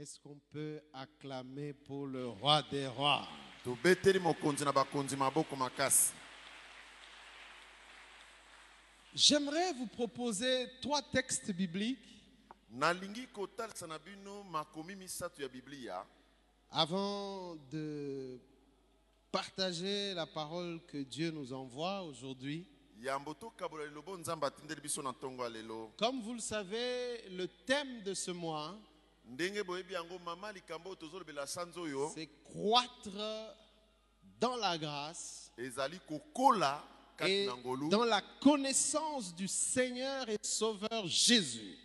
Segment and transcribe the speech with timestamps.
[0.00, 3.26] Est-ce qu'on peut acclamer pour le roi des rois?
[9.12, 11.98] J'aimerais vous proposer trois textes bibliques.
[16.70, 18.38] Avant de
[19.32, 22.68] partager la parole que Dieu nous envoie aujourd'hui.
[25.96, 28.78] Comme vous le savez, le thème de ce mois,
[32.14, 33.54] c'est croître
[34.40, 35.52] dans la grâce
[37.20, 37.46] et
[37.90, 41.76] dans la connaissance du Seigneur et Sauveur Jésus.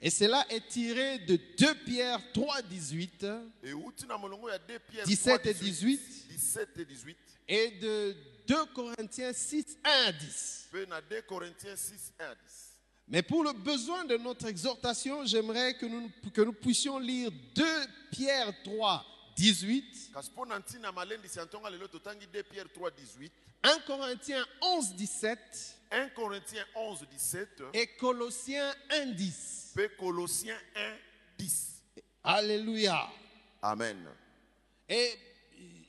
[0.00, 3.24] Et cela est tiré de 2 Pierre 3, 18
[3.64, 7.16] euti na molongo ya 2 pierre 17 et 3, 18 17 et 18
[7.48, 10.68] et de 2 Corinthiens 6, 1 à 10.
[13.08, 15.24] Mpe na 2 corinthiens 6 1 à 10 Mais pour le besoin de notre exhortation,
[15.24, 17.64] j'aimerais que nous, que nous puissions lire 2
[18.10, 19.04] Pierre 3,
[19.36, 23.30] 18, kasi mpo na ntina malendisi ya ntongo ya lelo totangi 2 pierre 3 18
[23.62, 25.38] 1 Corinthiens 11, 17
[25.90, 29.72] 1 corinthiens 11 17 et Colossiens 1, 10.
[29.76, 30.96] mpe colossiens 1
[31.38, 31.82] 10
[32.24, 33.08] Alléluia.
[33.62, 34.08] amen
[34.88, 35.18] Et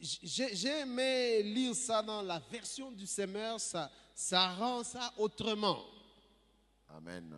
[0.01, 5.83] j'ai j'ai aimé lire ça dans la version du Semeur, ça, ça rend ça autrement.
[6.97, 7.37] Amen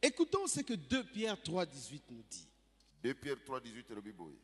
[0.00, 2.48] Écoutons ce que 2 Pierre 3, 18 nous dit.
[3.02, 4.36] 2 pierre 3 18 elobi boye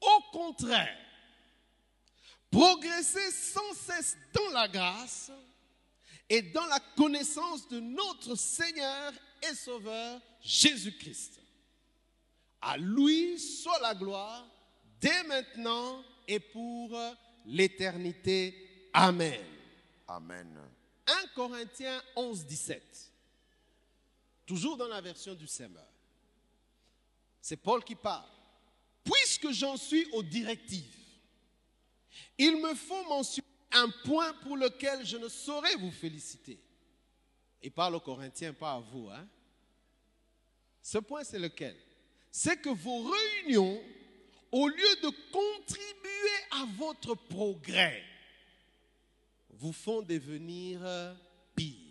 [0.00, 0.96] Au contraire,
[2.50, 5.30] progressez sans cesse dans la grâce
[6.28, 11.40] et dans la connaissance de notre Seigneur et Sauveur Jésus-Christ.
[12.60, 14.46] À lui soit la gloire
[15.00, 16.98] dès maintenant et pour
[17.46, 18.88] l'éternité.
[18.92, 19.40] Amen.
[20.06, 20.58] amen
[21.06, 23.12] 1 Corinthiens 11, 17.
[24.48, 25.86] Toujours dans la version du Semeur.
[27.38, 28.24] C'est Paul qui parle.
[29.04, 30.96] Puisque j'en suis aux directives,
[32.38, 36.58] il me faut mentionner un point pour lequel je ne saurais vous féliciter.
[37.62, 39.10] Il parle aux Corinthiens, pas à vous.
[39.10, 39.28] Hein?
[40.80, 41.76] Ce point, c'est lequel?
[42.30, 43.82] C'est que vos réunions,
[44.50, 48.02] au lieu de contribuer à votre progrès,
[49.50, 51.14] vous font devenir euh,
[51.54, 51.87] pire.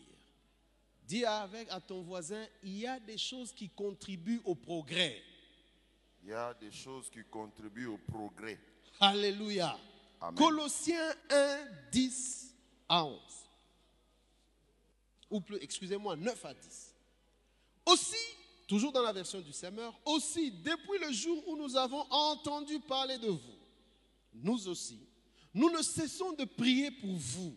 [1.08, 5.24] Dis avec à ton voisin, il y a des choses qui contribuent au progrès.
[6.22, 8.60] il y a des choses qui contribuent au progrès
[9.00, 9.80] Alléluia.
[10.20, 10.36] Amen.
[10.36, 11.58] Colossiens 1,
[11.92, 12.54] 10
[12.90, 13.20] à 11.
[15.30, 16.94] Ou plus, excusez-moi, 9 à 10.
[17.86, 18.16] Aussi,
[18.68, 23.18] toujours dans la version du Semeur, aussi, depuis le jour où nous avons entendu parler
[23.18, 23.58] de vous,
[24.34, 25.00] nous aussi,
[25.54, 27.56] nous ne cessons de prier pour vous.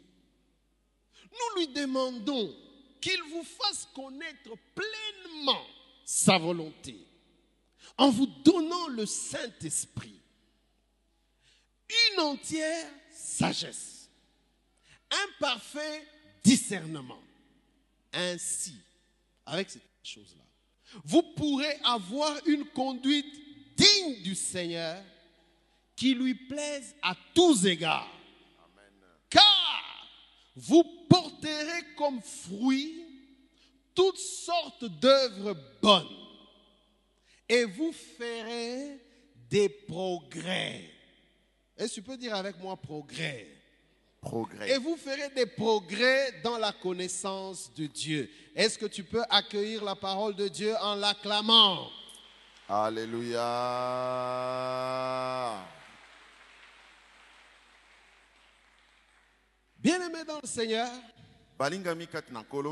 [1.32, 2.54] Nous lui demandons
[3.00, 5.66] qu'il vous fasse connaître pleinement
[6.04, 6.96] sa volonté
[7.96, 10.20] en vous donnant le Saint-Esprit
[12.12, 14.08] une entière sagesse,
[15.10, 16.06] un parfait
[16.42, 17.20] discernement.
[18.12, 18.74] Ainsi,
[19.46, 20.44] avec cette chose-là,
[21.04, 25.02] vous pourrez avoir une conduite digne du Seigneur
[25.94, 28.10] qui lui plaise à tous égards.
[29.28, 30.08] Car
[30.56, 30.84] vous
[31.50, 33.04] porterez comme fruit
[33.94, 36.16] toutes sortes d'œuvres bonnes.
[37.48, 39.00] Et vous ferez
[39.48, 40.88] des progrès.
[41.76, 43.48] Est-ce que tu peux dire avec moi progrès?
[44.20, 44.70] Progrès.
[44.70, 48.30] Et vous ferez des progrès dans la connaissance de Dieu.
[48.54, 51.90] Est-ce que tu peux accueillir la parole de Dieu en l'acclamant?
[52.68, 53.40] Alléluia.
[59.78, 60.90] Bien-aimé dans le Seigneur,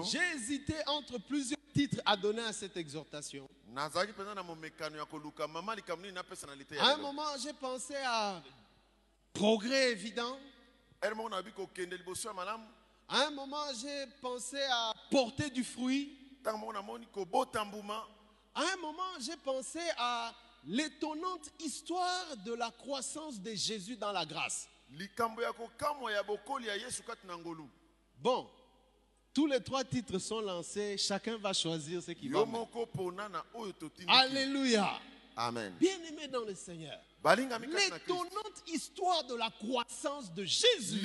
[0.04, 3.46] j'ai hésité entre plusieurs titres à donner à cette exhortation.
[6.80, 8.42] À un moment, j'ai pensé à
[9.34, 10.38] progrès évident.
[13.08, 16.10] À un moment, j'ai pensé à porter du fruit.
[18.54, 20.32] À un moment, j'ai pensé à
[20.64, 24.66] l'étonnante histoire de la croissance de Jésus dans la grâce.
[28.20, 28.48] Bon,
[29.34, 30.96] tous les trois titres sont lancés.
[30.98, 32.72] Chacun va choisir ce qu'il va mettre.
[34.08, 35.00] Alléluia.
[35.36, 36.98] amen Bien-aimé dans le Seigneur.
[38.06, 41.00] L'étonnante histoire de la croissance de Jésus.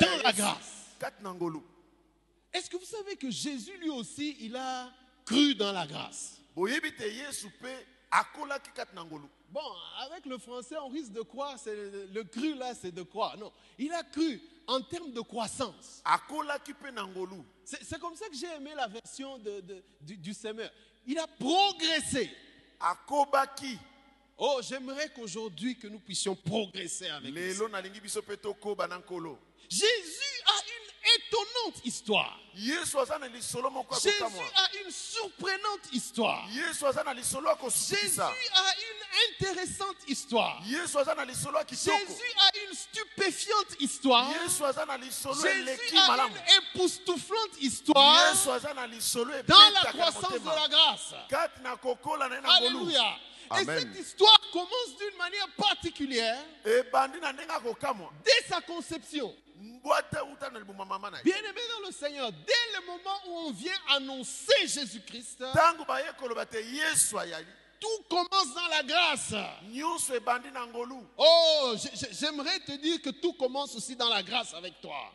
[0.00, 0.86] Dans la grâce.
[2.52, 4.90] Est-ce que vous savez que Jésus lui aussi, il a
[5.24, 6.40] cru dans la grâce?
[9.50, 9.60] Bon,
[10.06, 13.36] avec le français, on risque de croire, le cru là, c'est de croire.
[13.36, 14.40] Non, il a cru.
[14.66, 16.02] En termes de croissance.
[17.64, 20.70] C'est comme ça que j'ai aimé la version de- de- du, du semeur.
[21.06, 22.30] Il a progressé.
[24.38, 27.40] Oh, j'aimerais qu'aujourd'hui que nous puissions progresser avec lui.
[27.54, 30.92] lelo nalingi biso mpe tokoba na nkolo Jésus a une
[31.84, 32.38] histoire.
[32.54, 36.48] Jésus a une surprenante histoire.
[36.48, 36.84] Jésus
[38.54, 39.02] a une
[39.34, 40.62] intéressante histoire.
[40.64, 40.96] Jésus
[42.38, 44.32] a une stupéfiante histoire.
[44.32, 44.62] Jésus
[45.98, 46.40] a une
[46.74, 48.34] époustouflante histoire
[49.46, 51.14] dans la croissance de la grâce.
[52.56, 53.18] Alléluia.
[53.48, 53.78] Et Amen.
[53.78, 56.42] cette histoire commence d'une manière particulière
[58.24, 59.32] dès sa conception.
[61.24, 65.42] Bien-aimé dans le Seigneur, dès le moment où on vient annoncer Jésus-Christ,
[67.78, 69.34] tout commence dans la grâce.
[71.18, 71.74] Oh,
[72.10, 75.12] j'aimerais te dire que tout commence aussi dans la grâce avec toi.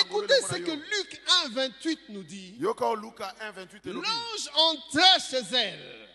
[0.00, 0.70] Écoutez ce que.
[0.70, 2.54] Luc 1, 28 nous dit.
[2.60, 6.08] yoka o luka 1 28 elobi L'ange entra chez elle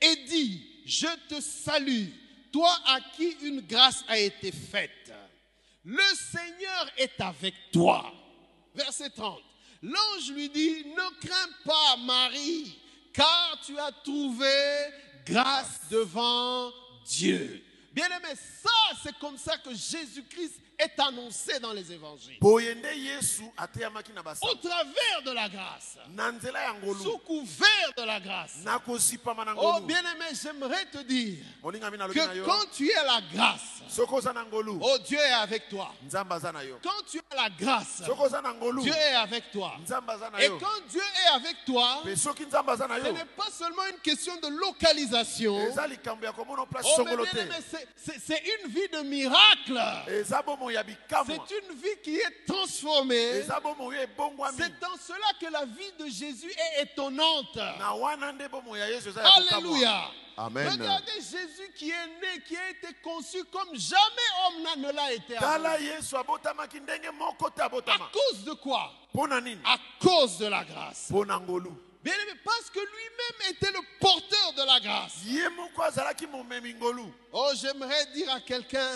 [0.00, 2.08] et dit, je te salue,
[2.52, 5.12] toi à qui une grâce a été faite.
[5.86, 8.12] Le Seigneur est avec toi.
[8.74, 9.40] Verset 30.
[9.82, 12.76] L'ange lui dit, ne crains pas Marie,
[13.12, 14.50] car tu as trouvé
[15.24, 16.72] grâce devant
[17.06, 17.62] Dieu.
[17.92, 22.38] Bien-aimé, ça c'est comme ça que Jésus-Christ est annoncé dans les évangiles.
[24.42, 25.96] Au travers de la grâce.
[27.02, 28.58] sous couvert de la grâce.
[29.56, 31.38] Oh bien-aimé, j'aimerais te dire
[32.12, 33.82] que quand tu es la grâce,
[34.82, 35.92] oh Dieu est avec toi.
[36.82, 38.02] Quand tu as la grâce,
[38.82, 39.72] Dieu est avec toi.
[40.40, 42.02] Et quand Dieu est avec toi,
[42.98, 45.56] ce n'est pas seulement une question de localisation.
[46.84, 47.04] Oh,
[48.24, 49.80] c'est une vie de miracle.
[51.48, 53.42] C'est une vie qui est transformée.
[54.56, 57.56] C'est dans cela que la vie de Jésus est étonnante.
[59.56, 60.10] Alléluia.
[60.38, 60.68] Amen.
[60.82, 65.12] Regardez Jésus qui est né, qui a été conçu comme jamais homme n'a- ne l'a
[65.12, 65.46] été avant.
[67.94, 68.92] À cause de quoi?
[69.64, 71.08] À cause de la grâce.
[72.04, 75.14] Bien aimé, parce que lui-même était le porteur de la grâce.
[77.32, 78.90] Oh, j'aimerais dire à quelqu'un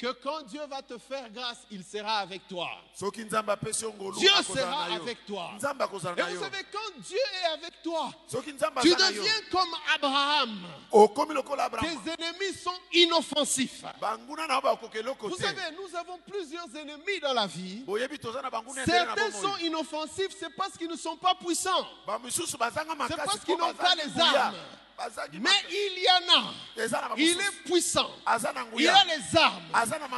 [0.00, 2.68] que quand Dieu va te faire grâce, il sera avec toi.
[2.98, 5.50] Dieu sera avec toi.
[5.60, 10.58] Et vous savez, quand Dieu est avec toi, tu deviens comme Abraham.
[10.90, 13.84] Tes ennemis sont inoffensifs.
[15.22, 17.84] Vous savez, nous avons plusieurs ennemis dans la vie.
[18.86, 21.86] Certains sont inoffensifs, c'est parce qu'ils ne sont pas puissants.
[22.06, 24.54] C'est parce qu'ils n'ont pas les armes.
[25.40, 26.52] Mais il y en a.
[27.16, 28.10] Il est puissant.
[28.76, 29.62] Il a les armes.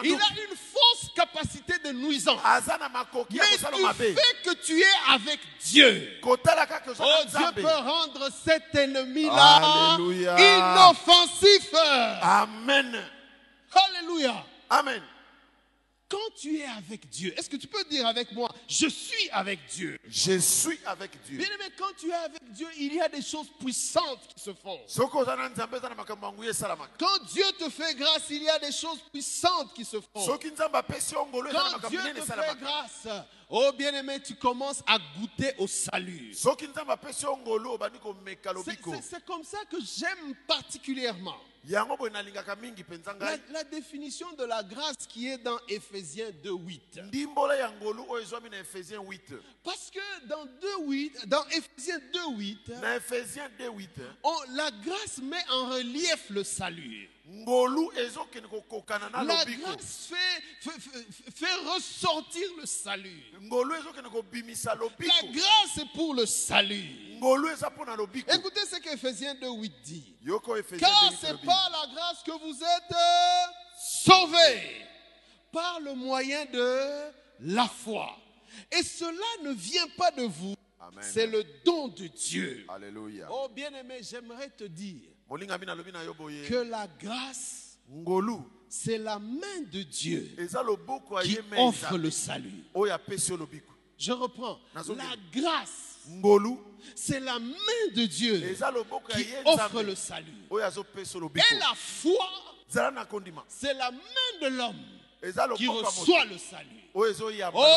[0.03, 2.41] Il a une fausse capacité de nuisance.
[2.45, 9.97] Mais du fait que tu es avec Dieu, oh Dieu peut rendre cet ennemi-là
[10.39, 11.73] inoffensif.
[12.23, 13.03] amen
[13.75, 14.45] Alléluia.
[14.69, 15.03] amen
[16.13, 19.61] Quand tu es avec Dieu, est-ce que tu peux dire avec moi, je suis avec
[19.73, 19.99] Dieu?
[20.07, 23.23] Je suis avec dieu Bien aimé, quand tu es avec Dieu, il y a des
[23.23, 24.79] choses puissantes qui se font.
[26.99, 30.27] Quand Dieu te fait grâce, il y a des choses puissantes qui se font.
[30.27, 33.09] Quand Dieu te fait grâce,
[33.53, 36.33] oh bien-aimé, tu commences à goûter au salut.
[38.65, 41.37] C'est- comme ça que j'aime particulièrement
[43.53, 47.03] la, définition de la grâce qui est dans Éphésiens 2.8.
[47.07, 49.33] ndimbola ya ngolu oyo ezwami na efésien 8
[49.63, 53.91] Parce que dans 2.8, dans Éphésiens 2.8, na efésien 2 8
[54.25, 57.09] on- la grâce met en relief le salut.
[59.25, 60.71] La grâce fait,
[61.35, 63.23] fait, ressortir le salut.
[63.41, 66.85] La grâce est pour le salut.
[68.35, 70.15] Écoutez ce qu'Éphésiens 2.8 dit.
[70.79, 74.87] Car 2 c'est 8 par la grâce que vous êtes euh, sauvés,
[75.51, 77.11] par le moyen de
[77.41, 78.15] la foi.
[78.71, 80.55] Et cela ne vient pas de vous,
[81.01, 82.67] c'est le don de Dieu.
[82.69, 87.79] alléluia Oh bien-aimé, j'aimerais te dire que la grâce,
[88.69, 90.35] c'est la main de Dieu
[91.25, 92.65] qui offre le salut.
[93.99, 94.59] Je reprends.
[94.75, 95.99] La grâce,
[96.97, 98.57] c'est la main de Dieu
[99.15, 100.35] qui offre le salut.
[100.51, 102.29] Et la foi,
[103.49, 103.99] c'est la main
[104.43, 104.85] de l'homme
[105.57, 106.83] qui reçoit le salut.
[106.95, 107.05] Oh,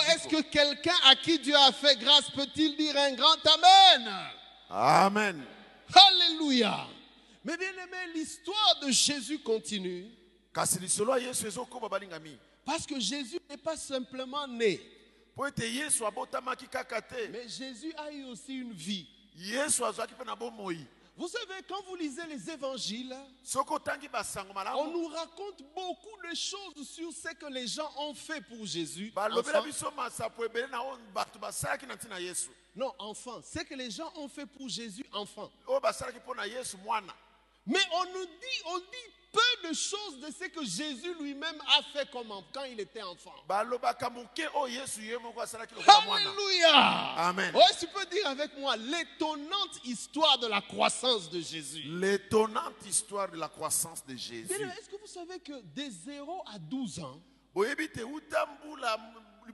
[0.10, 4.12] est-ce que quelqu'un à qui Dieu a fait grâce peut-il dire un grand Amen?
[4.70, 5.44] Amen.
[5.94, 6.88] Alléluia.
[7.46, 10.10] Mais bien aimé, l'histoire de Jésus continue.
[12.66, 14.82] Parce que Jésus n'est pas simplement né,
[17.30, 19.08] mais Jésus a eu aussi une vie.
[21.18, 23.16] Vous savez, quand vous lisez les évangiles,
[24.12, 28.66] basango on nous raconte beaucoup de choses sur ce que les gens ont fait pour
[28.66, 29.14] Jésus.
[29.16, 29.64] Enfant.
[31.94, 33.42] ntina yesu Non, enfant.
[33.44, 35.52] Ce que les gens ont fait pour Jésus, enfant.
[37.68, 41.82] Mais on nous dit, on dit peu de choses de ce que Jésus lui-même a
[41.94, 43.34] fait comme quand il était enfant.
[46.06, 47.28] mwana Alléluia.
[47.28, 47.56] Amen.
[47.56, 51.84] Ouais, tu peux dire avec moi l'étonnante histoire de la croissance de Jésus?
[51.84, 56.60] l'étonnante histoire de la croissance de jésus Est-ce que vous savez que de 0 à
[56.60, 57.22] 12 ans,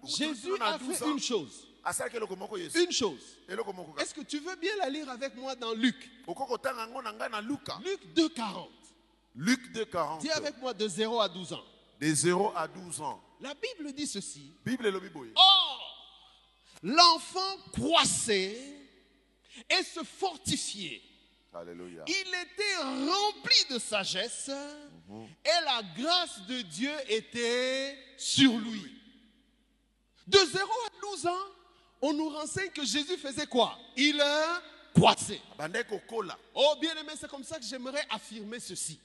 [0.05, 1.67] Jésus a 12 fait une chose.
[2.75, 3.37] Une chose.
[3.99, 6.09] Est-ce que tu veux bien la lire avec moi dans Luc?
[7.83, 8.69] Luc 2, 40.
[9.35, 11.63] luc 2 40 Dis avec moi de 0 à 12 ans.
[11.99, 14.53] de 0 à 12 ans La Bible dit ceci.
[14.65, 14.85] bible
[15.35, 16.17] Or,
[16.83, 18.57] l'enfant croissait
[19.69, 21.01] et se fortifiait.
[21.53, 24.49] alléluia Il était rempli de sagesse
[25.43, 28.97] et la grâce de Dieu était sur lui.
[30.27, 31.45] De 0 à 12 ans,
[32.01, 33.77] on nous renseigne que Jésus faisait quoi?
[33.95, 34.21] Il
[36.53, 38.99] Oh bien aimé, c'est comme ça que j'aimerais affirmer ceci.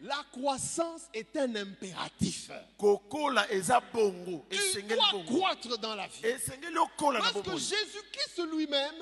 [0.00, 2.50] La croissance est un impératif.
[4.50, 6.20] Tu dois croître dans la vie.
[7.20, 8.94] Parce que Jésus-Christ lui-même,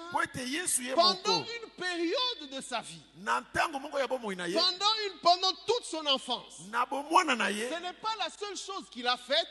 [0.95, 3.01] pendant une période de sa vie,
[4.55, 6.61] pendant, une, pendant toute son enfance,
[7.71, 9.49] ce n'est pas la seule chose qu'il a faite.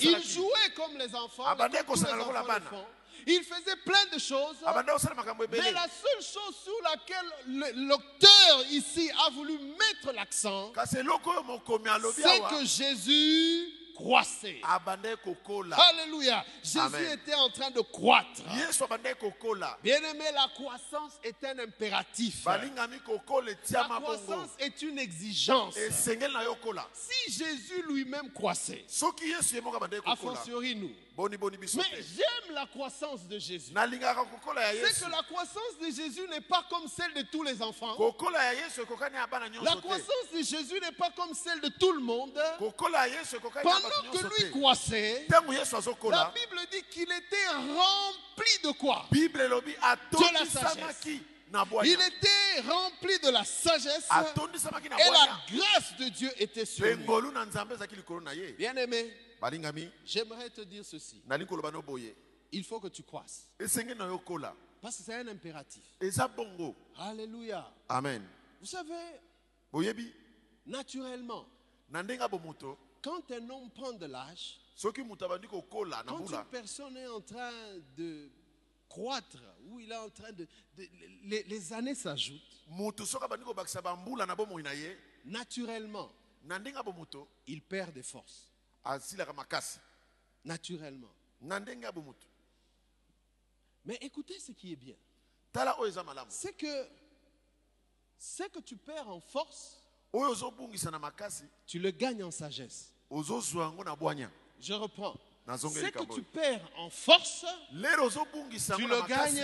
[0.00, 2.70] Il jouait comme les enfants, comme tous les kosala lokola enfants le bana.
[2.70, 2.86] font.
[3.26, 4.56] Il faisait plein de choses.
[5.14, 10.72] makambo Mais la seule chose sur laquelle le- l'auteur ici a voulu mettre l'accent,
[12.22, 14.60] c'est que Jésus croissait.
[15.78, 16.42] Alléluia.
[16.62, 17.12] Jésus Amen.
[17.18, 18.40] était en train de croître.
[19.82, 22.42] Bien aimé, la croissance est un impératif.
[22.46, 25.76] La croissance est une exigence.
[26.94, 28.84] Si Jésus lui-même croissait,
[30.06, 30.94] a fortiori nous.
[31.28, 33.72] Mais j'aime la croissance de Jésus.
[33.74, 37.96] C'est que la croissance de Jésus n'est pas comme celle de tous les enfants.
[37.98, 42.40] La croissance de Jésus n'est pas comme celle de tout le monde.
[42.58, 42.72] Pendant
[44.12, 49.06] que lui croissait, la Bible dit qu'il était rempli de quoi?
[49.10, 56.64] Elobi atondisamaki na Il était rempli de la sagesse et la grâce de Dieu était
[56.64, 56.96] sur lui.
[58.56, 59.12] Bien aimé,
[60.04, 61.22] j'aimerais te dire ceci.
[62.52, 63.48] Il faut que tu croisses.
[64.80, 65.82] Parce que c'est un impératif.
[66.96, 67.70] Alléluia.
[67.88, 68.22] amen
[68.60, 69.20] Vous savez,
[70.66, 71.46] naturellement,
[73.02, 74.58] quand un homme prend de l'âge,
[76.06, 77.52] quand une personne est en train
[77.96, 78.30] de
[78.88, 80.46] croître, ou il est en train de...
[80.76, 80.88] de-
[81.24, 82.40] les, les années s'ajoutent,
[85.24, 86.10] naturellement,
[87.46, 88.49] il perd des forces.
[88.84, 89.78] Asilaka makasi
[90.44, 91.10] Naturellement.
[91.40, 92.26] na ndenge ya bomoto
[93.84, 94.94] Mais écoutez ce qui est bien.
[95.52, 96.86] tala oyo eza malamu C'est que
[98.18, 99.78] ce que tu perds en force,
[100.12, 102.92] oyo ozobungisa na makasi tu le gagnes en sagesse.
[103.10, 105.16] ozozwa yango na bwanya Je reprends.
[105.56, 109.42] Ce que tu perds en force, lero ozobungisa tu le gagnes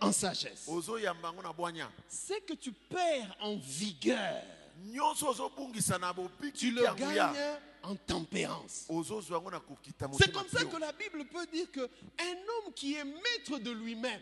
[0.00, 0.66] en sagesse.
[0.68, 4.42] ozoyamba yango na bwanya Ce que tu perds en vigueur,
[6.54, 7.18] tu le gagnes
[7.82, 8.86] en tempérance.
[10.18, 12.32] C'est comme ça que la Bible peut dire que un
[12.66, 14.20] homme qui est maître de lui-même,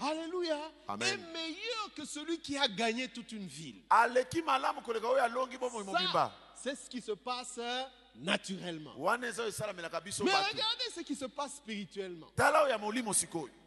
[0.00, 1.06] Alléluia, Amen.
[1.08, 3.82] est meilleur que celui qui a gagné toute une ville.
[6.54, 7.58] c'est ce qui se passe
[8.14, 8.94] naturellement.
[10.24, 12.26] Mais regardez ce qui se passe spirituellement.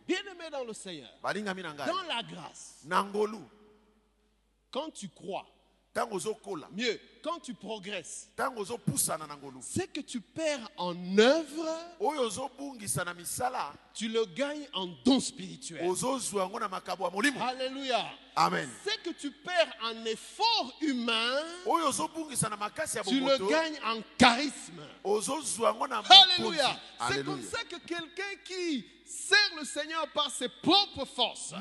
[0.08, 1.10] Bien aimé dans le Seigneur,
[1.86, 2.80] dans la grâce,
[4.72, 5.46] quand tu crois,
[6.72, 8.30] mieux, quand tu progresses,
[9.64, 11.68] ce que tu perds en œuvre,
[13.94, 15.84] tu le gagnes en don spirituel.
[17.42, 18.06] Alléluia.
[18.36, 21.42] amen Ce que tu perds en effort humain,
[23.04, 24.82] tu le gagnes en charisme.
[26.24, 26.80] Alléluia.
[27.10, 31.52] C'est comme ça que quelqu'un qui sert le Seigneur par ses propres forces,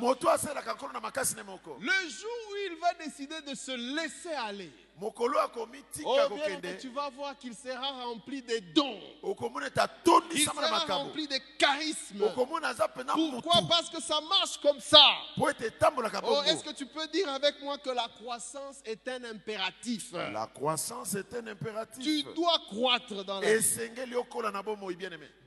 [1.80, 6.18] le jour où il va décider de se laisser aller, Oh,
[6.60, 9.00] bien, tu vas voir qu'il sera rempli des dons.
[10.34, 12.22] Il sera rempli de charisme.
[12.22, 13.62] okomona aza mpena Pourquoi?
[13.68, 15.04] Parce que ça marche comme ça.
[15.36, 15.48] Oh,
[16.46, 20.12] est-ce que tu peux dire avec moi que la croissance est un impératif?
[20.12, 23.78] La croissance est un Tu impératif dois croître dans la vie.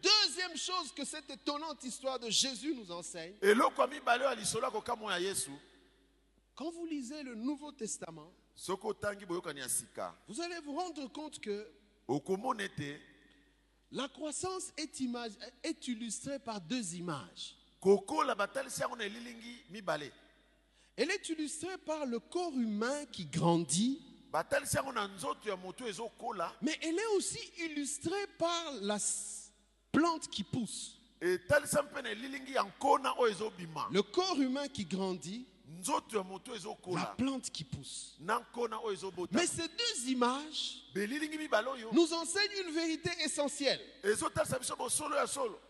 [0.01, 3.36] Deuxième chose que cette étonnante histoire de Jésus nous enseigne,
[6.55, 8.31] quand vous lisez le Nouveau Testament,
[10.27, 11.67] vous allez vous rendre compte que
[13.91, 17.55] la croissance est, image- est illustrée par deux images.
[20.98, 24.00] Elle est illustrée par le corps humain qui grandit,
[26.62, 28.98] mais elle est aussi illustrée par la
[29.91, 30.98] plante qui pousse.
[33.91, 35.46] Le corps humain qui grandit,
[36.96, 38.18] la plante qui pousse.
[39.32, 40.84] Mais ces deux images
[41.94, 43.82] nous enseignent une vérité essentielle.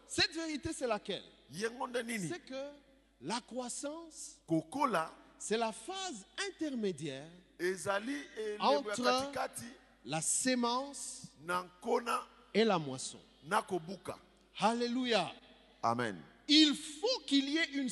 [0.08, 1.24] Cette vérité, c'est laquelle?
[2.30, 2.72] C'est que
[3.22, 4.38] la croissance,
[5.40, 7.28] c'est la phase intermédiaire,
[8.60, 9.02] Entre-
[10.06, 11.24] la sémence
[12.54, 13.20] et la moisson.
[14.60, 15.32] Alléluia.
[15.84, 17.90] amen Il faut qu'il y ait une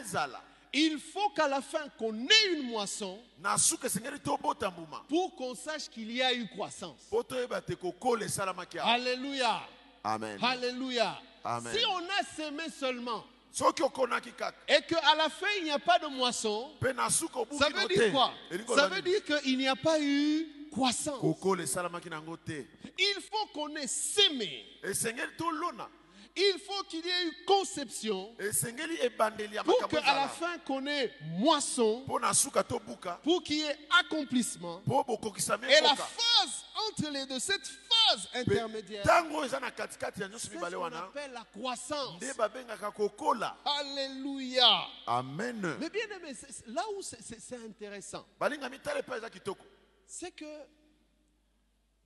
[0.00, 0.40] ezala
[0.72, 3.18] Il faut qu'à la fin qu'on ait une moisson
[5.08, 7.00] pour qu'on sache qu'il y a eu croissance.
[8.84, 9.62] Alléluia.
[10.04, 11.18] amen Alléluia.
[11.42, 11.74] Amen.
[11.74, 13.24] Si on a semé seulement
[14.68, 16.70] et qu'à la fin il n'y a pas de moisson,
[17.58, 18.32] ça veut dire quoi?
[18.76, 21.18] Ça veut dire qu'il n'y a pas eu croissance.
[22.96, 24.64] Il faut qu'on ait sémé.
[26.36, 28.34] Il faut qu'il y ait eu conception
[29.64, 32.04] pour qu'à la fin qu'on ait moisson,
[33.22, 34.80] pour qu'il y ait accomplissement.
[35.70, 39.04] Et la phase entre les deux, cette phase intermédiaire,
[40.38, 42.20] c'est ce qu'on appelle la croissance.
[43.64, 44.86] Alléluia.
[45.06, 45.76] amen.
[45.80, 46.32] Mais bien aimé,
[46.68, 48.24] là où c'est- intéressant,
[50.06, 50.44] c'est que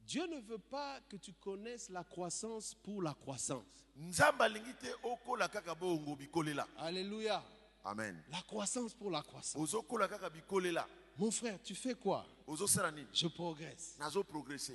[0.07, 3.65] Dieu ne veut pas que tu connaisses la croissance pour la croissance.
[6.79, 7.43] Alléluia.
[7.85, 9.61] amen La croissance pour la croissance.
[11.17, 12.27] Mon frère, tu fais quoi?
[13.13, 13.95] Je progresse.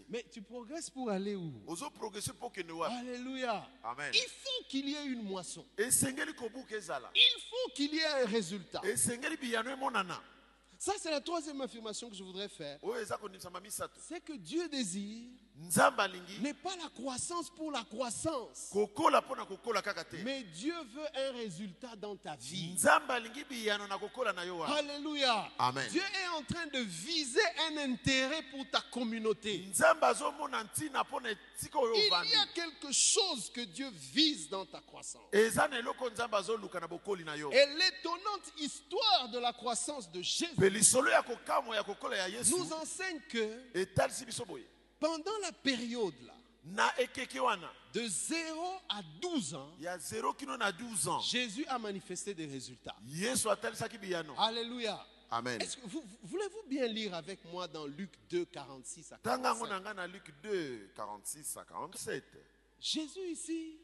[0.09, 1.53] Mais tu progresses pour aller où?
[2.89, 3.67] Alléluia.
[3.83, 5.65] amen Il faut qu'il y ait une moisson.
[7.13, 8.81] Il faut qu'il y ait un résultat.
[10.79, 12.79] Ça, c'est la troisième affirmation que je voudrais faire.
[13.99, 15.29] C'est que Dieu désire
[16.41, 18.69] n'est pas la croissance pour la croissance,
[20.23, 22.75] mais Dieu veut un résultat dans ta vie.
[24.71, 25.49] Alléluia.
[25.59, 25.87] Amen.
[25.91, 29.65] Dieu est en train de viser un intérêt pour ta communauté.
[32.25, 35.23] Il y a quelque chose que Dieu vise dans ta croissance.
[37.51, 40.55] Et l'étonnante histoire de la croissance de Jésus
[42.51, 43.59] nous enseigne que
[44.99, 46.93] pendant la période là,
[47.93, 52.45] de 0 à 12 ans, ya 0 kino na 12 ans Jésus a manifesté des
[52.45, 52.95] résultats.
[54.37, 55.05] Alléluia.
[55.31, 59.65] amen que vous, voulez-vous bien lire avec moi dans Luc 2, 46 à tanga yango
[59.65, 62.23] 47 na ngai na luc 2 46 à 47
[62.79, 63.77] Jésus ici,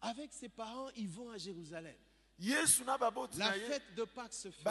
[0.00, 1.96] avec ses parents, ils vont à Jérusalem.
[2.40, 4.64] La fête de Pâques se fait.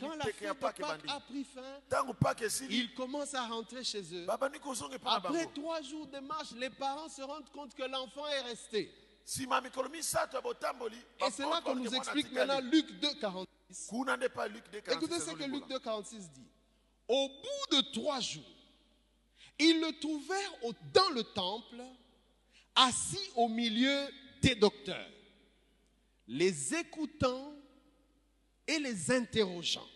[0.00, 1.80] Quand la fête de Pâques a pris fin,
[2.70, 4.26] ils commencent à rentrer chez eux.
[4.28, 8.92] Après trois jours de marche, les parents se rendent compte que l'enfant est resté.
[9.26, 13.88] Et c'est là qu'on nous explique maintenant Luc 2, 46.
[13.90, 16.46] kuna nde pa luc 2 Écoutez ce que Luc 2, 46 dit.
[17.08, 18.42] Au bout de trois jours,
[19.58, 20.52] ils le trouvèrent
[20.94, 21.82] dans le temple,
[22.74, 24.06] assis au milieu
[24.40, 25.10] des docteurs,
[26.28, 27.54] les écoutant
[28.66, 29.86] et les interrogeant.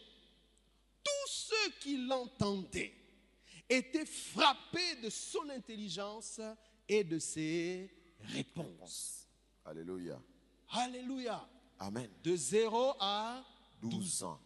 [1.04, 2.94] Tous ceux qui l'entendaient
[3.68, 6.40] étaient frappés de son intelligence
[6.88, 7.90] et de ses
[8.20, 9.28] réponses.
[9.64, 10.20] alléluia
[10.70, 11.46] Alléluia.
[11.78, 13.44] amen De 0 à
[13.82, 14.40] 12 ans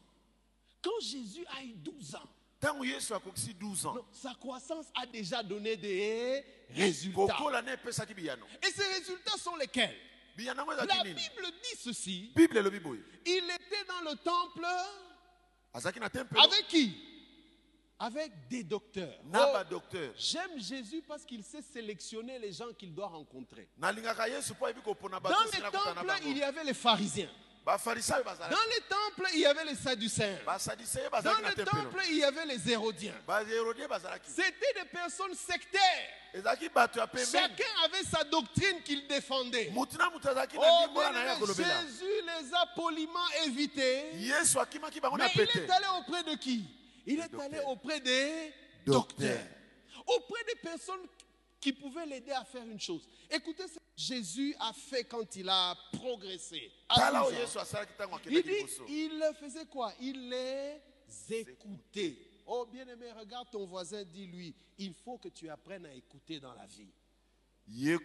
[0.82, 5.06] Quand Jésus a eu 12 ans, ntango yesu akokisi 12 ans non, sa croissance a
[5.06, 7.36] déjà donné des résultats.
[8.62, 9.94] Et ces résultats sont lesquels?
[10.36, 12.32] La Bible dit ceci.
[12.34, 14.66] bible boye Il était dans le temple
[16.10, 16.96] tempelo avec qui?
[17.98, 19.18] Avec des docteurs.
[19.34, 19.56] Oh,
[20.18, 23.68] J'aime Jésus parce qu'il sait sélectionner les gens qu'il doit rencontrer.
[23.78, 23.90] Dans
[25.70, 27.30] temples, bango il y avait les pharisiens.
[27.66, 30.38] Dans les temples, il y avait les Sadducéens.
[30.46, 33.14] Dans bazalaki na le tempelo temple, il y avait les Hérodiens.
[34.24, 35.82] C'était des personnes sectaires.
[37.32, 39.72] Chacun avait sa doctrine qu'il défendait.
[39.76, 39.84] Oh,
[41.44, 44.10] Jésus les a poliment évités.
[44.12, 46.68] Mais il est allé auprès de qui?
[47.04, 48.52] Il est allé auprès des
[48.84, 49.26] Docteurs.
[49.26, 49.46] docteurs.
[50.06, 51.04] Auprès des personnes
[51.66, 53.08] qui pouvaient l'aider à faire une chose.
[53.28, 56.70] Écoutez ce que Jésus a fait quand il a progressé.
[56.88, 57.40] à tala 12 oyo ans.
[57.40, 58.50] yesu asalaki ntango Il dit,
[58.88, 59.92] il faisait quoi?
[60.00, 60.80] Il les
[61.28, 62.16] écoutait.
[62.46, 66.66] Oh bien-aimé, regarde ton voisin, dis-lui, il faut que tu apprennes à écouter dans la
[66.66, 66.86] vie.
[67.66, 67.98] Il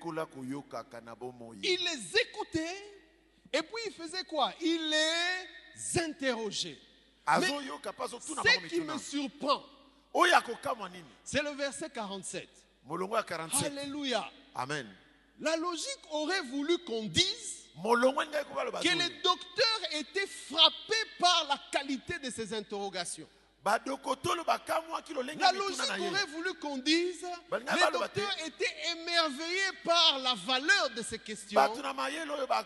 [1.84, 2.78] les écoutait
[3.54, 4.52] et puis il faisait quoi?
[4.60, 6.80] Il les interrogeait.
[7.28, 7.62] bango
[8.22, 9.62] Ce qui me surprend,
[11.24, 12.50] c'est le verset 47.
[12.86, 14.24] Molongo ya 47 Alléluia.
[14.56, 14.88] amen.
[15.40, 22.30] La logique aurait voulu qu'on dise que les docteurs étaient frappés par la qualité de
[22.30, 23.28] ces interrogations.
[23.64, 23.78] La
[25.54, 31.20] logique aurait voulu qu'on dise Balinga les docteurs étaient émerveillés par la valeur de ces
[31.20, 31.62] questions.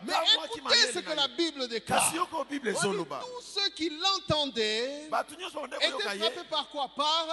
[0.04, 0.13] Mais
[0.45, 2.13] écoutez ce que la Bible déclare.
[2.13, 6.89] tous ceux qui l'entendaient étaient frappés par quoi?
[6.95, 7.28] Par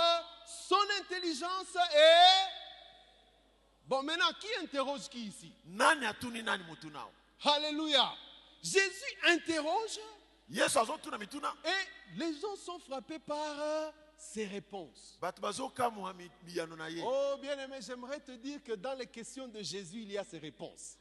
[0.69, 2.62] son intelligence et...
[3.93, 5.53] Bon, maintenant, qui interroge qui ici?
[5.67, 7.11] Nani atuni nani motuna awo
[7.45, 8.11] Alléluia.
[8.63, 10.01] Jésus interroge
[10.49, 11.53] yesu azotuna mituna.
[11.63, 13.91] et les gens sont frappés par euh,
[14.23, 15.19] ses réponses.
[17.05, 20.39] Oh, bien-aimé, j'aimerais te dire que dans les questions de Jésus, il y a ses
[20.39, 20.97] réponses.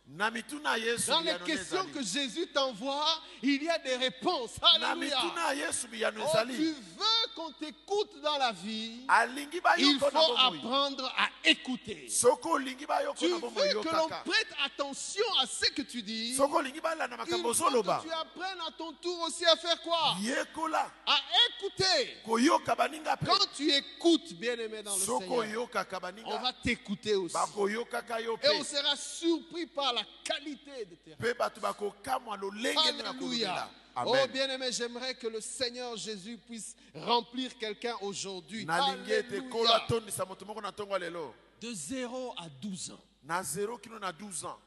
[1.08, 4.58] Dans les questions que Jésus t'envoie, il y a des réponses.
[5.06, 5.20] Alléluia.
[6.26, 9.06] Oh, tu veux qu'on t'écoute dans la vie,
[9.78, 10.06] il faut
[10.38, 12.08] apprendre à écouter.
[13.16, 13.40] Tu veux
[13.82, 16.36] que l'on prête attention à ce que tu dis.
[17.28, 17.70] Il faut
[18.02, 20.16] que tu apprennes à ton tour aussi à faire quoi?
[21.06, 21.18] À
[21.50, 22.18] écouter.
[23.26, 25.68] Quand tu écoutes, bien-aimé dans le Seigneur,
[26.26, 27.36] on va t'écouter aussi.
[28.44, 31.16] Et on sera surpris par la qualité de tes
[33.38, 33.70] Alléluia.
[34.06, 38.66] Oh bien-aimé, j'aimerais que le Seigneur Jésus puisse remplir quelqu'un aujourd'hui.
[41.62, 43.00] De 0 à 12 ans.
[43.24, 44.58] na 0 kino na 12 ans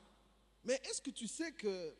[0.64, 1.92] Mais est-ce que tu sais que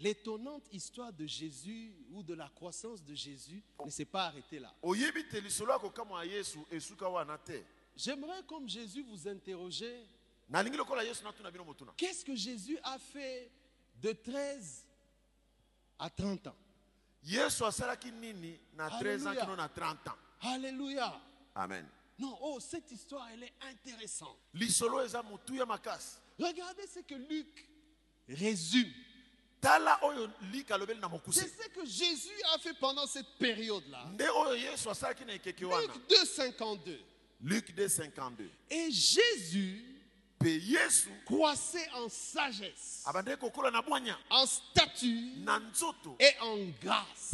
[0.00, 4.74] l'étonnante histoire de Jésus ou de la croissance de Jésus ne s'est pas arrêtée là
[7.96, 10.06] J'aimerais, comme Jésus, vous interroger
[11.96, 13.50] qu'est-ce que Jésus a fait
[14.00, 14.84] de 13
[15.98, 16.56] à 30 ans?
[17.22, 19.44] Yesu asalaki nini na 13 ans Alléluia.
[19.44, 20.16] kino na 30 ans?
[20.40, 21.20] Alléluia.
[21.54, 21.86] amen
[22.18, 24.38] Non, oh, cette histoire, elle est intéressante.
[26.38, 27.68] Regardez ce que Luc
[28.28, 28.92] résume.
[31.32, 34.04] C'est ce que Jésus a fait pendant cette période-là.
[35.82, 37.00] Luc 2, 52.
[37.42, 39.84] luc 2 52 Et Jésus
[41.26, 43.02] croissait en sagesse,
[44.30, 45.34] en statut
[46.18, 47.30] et en grâce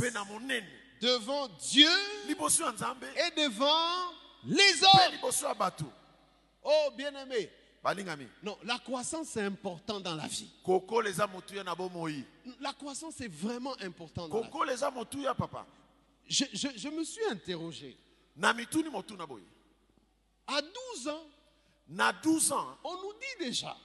[1.00, 1.88] devant Dieu
[3.16, 4.12] et devant
[4.44, 5.12] les hommes.
[6.64, 7.48] Oh, bien-aimé.
[8.42, 10.48] Non, la croissance, c'est important dans la vie.
[12.60, 14.50] La croissance est vraiment important dans la vie.
[16.28, 17.96] Je, je- je me suis interrogé.
[20.48, 21.24] À 12 ans,
[21.88, 23.76] na 12 ans on nous dit déjà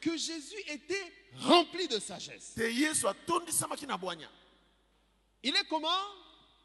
[0.00, 2.54] que Jésus était rempli de sagesse.
[5.42, 5.88] Il est comment?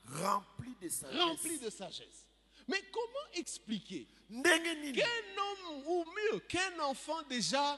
[0.05, 0.89] Rempli de
[1.19, 2.20] Rempli sagesse de sagesse.
[2.71, 4.07] Mais comment expliquer
[4.93, 7.77] qu'un homme, ou mieux, qu'un enfant déjà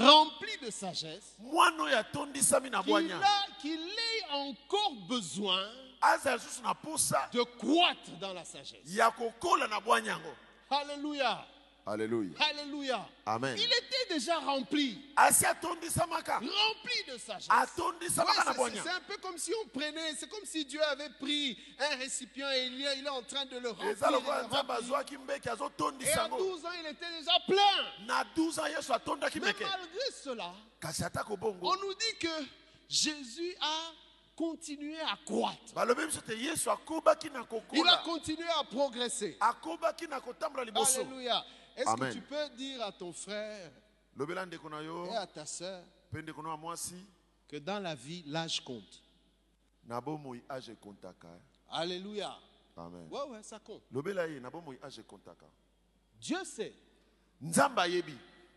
[0.00, 1.36] rempli de sagesse,
[2.82, 3.18] qu'il bwanya.
[3.20, 5.64] a- qu'il ait encore besoin
[7.32, 8.80] de croître dans la sagesse.
[10.68, 11.46] Ya
[12.38, 13.08] Alléluia.
[13.26, 13.56] Amen.
[13.58, 15.00] Il était déjà rempli.
[16.46, 17.48] Rempli de sagesse.
[18.44, 21.96] na c'est- un peu comme si on prenait, c'est comme si Dieu avait pris un
[21.96, 23.96] récipient et il est, il est en train de le remplir.
[25.98, 28.06] et Et à yango 12 ans, il était déjà plein.
[28.06, 30.52] na 12 ans yesu atondaki Mais malgré cela,
[31.62, 32.44] on nous dit que
[32.88, 33.92] Jésus a
[34.36, 35.72] continué à croître.
[37.72, 39.36] Il a continué à progresser.
[41.02, 41.44] Alléluia.
[41.76, 43.70] Est-ce que tu peux dire à ton frère
[44.18, 45.82] et à ta soeur
[47.48, 49.02] que dans la vie, l'âge compte?
[50.68, 51.28] ekontaka
[51.70, 52.36] Alléluia.
[52.76, 53.82] amen Ouais, ouais, ça compte.
[54.98, 55.46] ekontaka
[56.20, 56.74] Dieu sait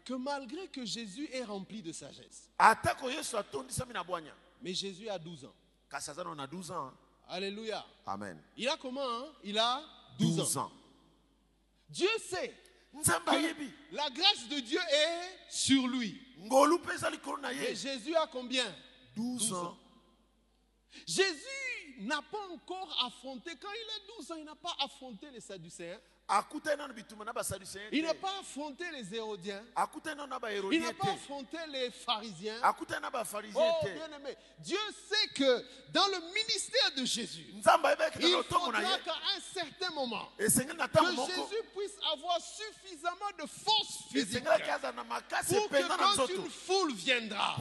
[0.03, 2.49] que malgré que Jésus est rempli de sagesse,
[4.61, 5.53] mais Jésus a 12 ans.
[5.89, 6.91] kasi aza nano na 12 ans
[7.27, 7.83] Alléluia.
[8.05, 9.25] amen Il a comment hein?
[9.43, 9.81] Il a
[10.19, 10.65] 12, 12 ans.
[10.65, 10.71] ans
[11.89, 12.53] Dieu sait
[13.91, 16.21] la grâce de Dieu est sur lui.
[17.69, 18.65] Et Jésus a combien?
[19.15, 19.77] 12 ans.
[21.05, 25.39] Jésus n'a pas encore affronté, quand il a 12 ans, il n'a pas affronté les
[25.41, 25.99] Sadducéens,
[27.91, 29.63] il n'a pas affronté les Hérodiens,
[30.71, 32.59] il n'a pas affronté les pharisiens.
[33.55, 37.61] Oh, bien aimé, Dieu sait que dans le ministère de Jésus, il
[38.43, 44.43] faudra qu'à un certain moment, que Jésus puisse avoir suffisamment de force physique
[45.55, 45.75] pour que
[46.15, 47.55] quand une foule viendra,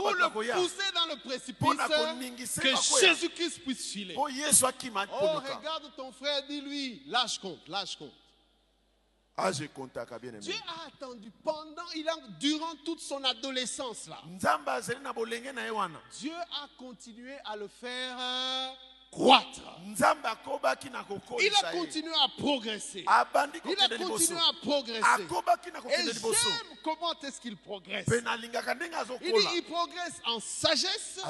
[0.00, 1.58] pour le pousser dans le précipice,
[2.60, 2.68] que.
[3.06, 4.14] Jésus-Christ puisse filer.
[5.12, 5.26] Oh,
[5.58, 8.12] regarde ton frère, dis-lui, lâche compte, lâche compte.
[9.36, 14.22] age kontaka bien Dieu a attendu pendant, il a, durant toute son adolescence là,
[16.18, 18.68] Dieu a continué à le faire euh,
[19.10, 19.60] croître.
[19.86, 23.04] Il a continué à progresser.
[23.04, 25.22] Il a continué à progresser.
[25.88, 28.06] Et j'aime comment est-ce qu'il progresse.
[28.08, 31.20] Il dit, il progresse en sagesse,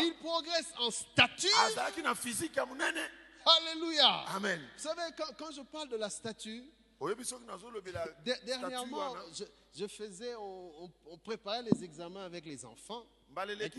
[0.00, 1.50] il progresse en stature.
[3.46, 4.24] Alléluia.
[4.34, 6.64] amen Vous savez, quand, quand je parle de la statue,
[8.44, 10.90] dernièrement, je, je faisais, on,
[11.24, 13.04] préparait les examens avec les enfants.
[13.36, 13.76] Avec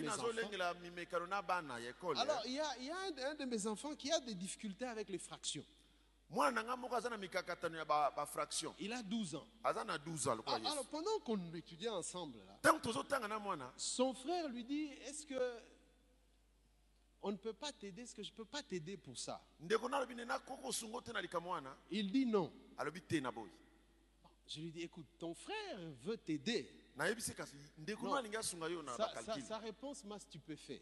[1.89, 4.19] ekole Alors, il y a, il y a un, un de mes enfants qui a
[4.21, 5.65] des difficultés avec les fractions.
[8.79, 9.47] Il a 12 ans.
[9.63, 12.57] aza na 12 ans lokola Alors, pendant qu'on étudiait ensemble, là,
[13.75, 15.35] son frère lui dit Est-ce que
[17.23, 19.39] on ne peut pas t'aider Est-ce que je ne peux pas t'aider pour ça.
[21.91, 22.51] Il dit non.
[24.47, 26.67] Je lui dis Écoute, ton frère veut t'aider.
[28.97, 30.81] Sa, sa- sa réponse m'a stupéfait.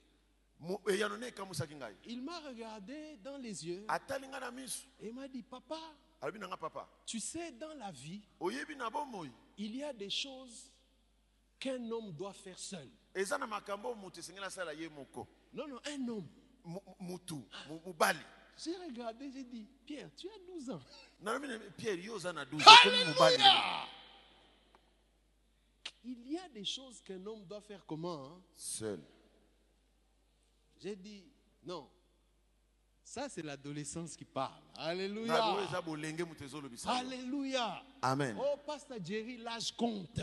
[1.75, 1.95] Ngai.
[2.05, 3.85] Il m'a regardé dans les yeux.
[4.99, 5.79] Et il m'a dit Papa,
[7.05, 8.21] tu sais, dans la vie,
[9.57, 10.71] il y a des choses
[11.59, 12.89] qu'un homme doit faire seul.
[15.53, 16.27] Non, non, un homme.
[16.65, 18.19] Mu- mobali
[18.57, 20.81] J'ai regardé, j'ai dit Pierre, tu as 12 ans.
[21.21, 23.87] nalobi na pierre na 12 okomi mobali Alléluia
[26.03, 28.41] Il y a des choses qu'un homme doit faire comment hein?
[28.55, 29.01] seul
[30.81, 31.25] J'ai dit
[31.63, 31.89] non.
[33.03, 34.61] Ça, c'est l'adolescence qui parle.
[34.75, 35.57] Alléluia.
[36.85, 37.83] Alléluia.
[38.03, 40.21] amen Oh, Pasteur Jerry, l'âge compte.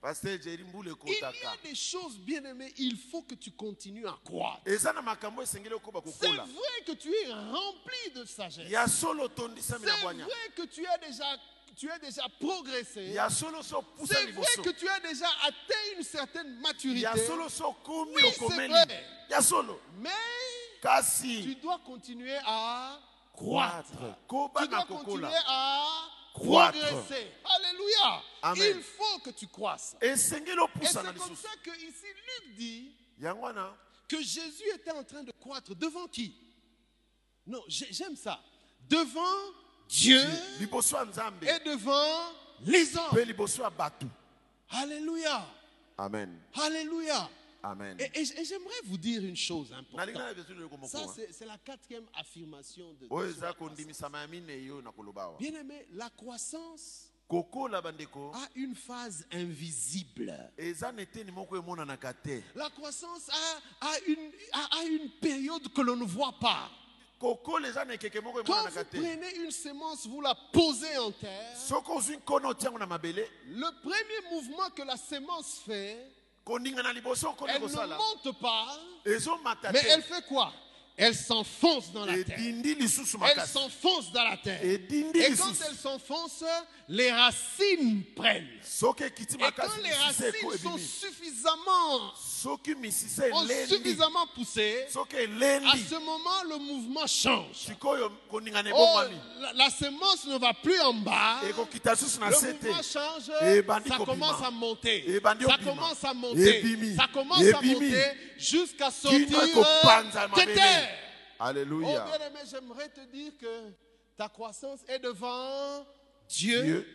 [0.00, 4.60] Il y a des choses, bien aimées, il faut que tu continues à croire.
[4.64, 4.78] C'est
[6.28, 8.68] vrai que tu es rempli de sagesse.
[8.68, 11.36] C'est vrai que tu as déjà,
[11.76, 13.12] tu as déjà progressé.
[14.06, 17.08] C'est vrai que tu as déjà atteint une certaine maturité.
[18.14, 19.04] Oui, c'est vrai.
[19.98, 20.10] Mais
[21.42, 23.00] tu dois continuer à
[23.32, 23.88] croître.
[24.28, 27.32] Tu dois continuer à progresser.
[27.44, 28.22] Alléluia.
[28.42, 28.76] Amen.
[28.76, 29.96] Il faut que tu croisses.
[30.80, 32.92] Et c'est comme ça que ici Luc dit
[34.08, 36.34] que Jésus était en train de croître devant qui?
[37.46, 38.40] Non, j'ai- j'aime ça.
[38.88, 39.52] Devant
[39.88, 40.20] Dieu
[41.48, 43.10] et devant les hommes.
[44.70, 45.46] Alléluia.
[45.96, 47.28] amen Alléluia.
[47.62, 49.98] amen Et, et- et j'aimerais vous dire une chose importante.
[50.88, 51.26] Ça, hein.
[51.32, 53.34] c'est la quatrième affirmation de, de
[55.38, 57.07] Bien aimé, la croissance
[58.34, 60.32] a une phase invisible.
[62.54, 66.70] La croissance a, a une, a, a une période que l'on ne voit pas.
[68.44, 71.56] Quand vous prenez une semence, vous la posez en terre,
[73.46, 75.98] le premier mouvement que la semence fait,
[77.48, 78.78] elle ne monte pas,
[79.72, 80.52] mais elle fait quoi?
[81.00, 82.40] Elle s'enfonce dans la terre.
[82.40, 84.60] Elle s'enfonce dans la terre.
[84.64, 84.80] Et
[85.36, 86.42] quand elle s'enfonce,
[86.88, 88.48] les racines prennent.
[88.50, 92.12] Et quand les racines sont suffisamment,
[92.46, 92.58] ont
[93.68, 97.66] suffisamment poussé, à ce moment, le mouvement change.
[97.82, 99.00] Oh,
[99.40, 101.40] la, la semence ne va plus en bas.
[101.42, 103.30] Le mouvement change,
[103.88, 105.20] ça commence à monter.
[105.22, 106.96] Ça commence à monter.
[106.96, 108.04] Ça commence à monter
[108.38, 110.88] jusqu'à sortir de terre.
[111.40, 113.72] Oh alleluya bien aimé, j'aimerais te dire que
[114.16, 115.86] ta croissance est devant
[116.28, 116.86] Dieu, Dieu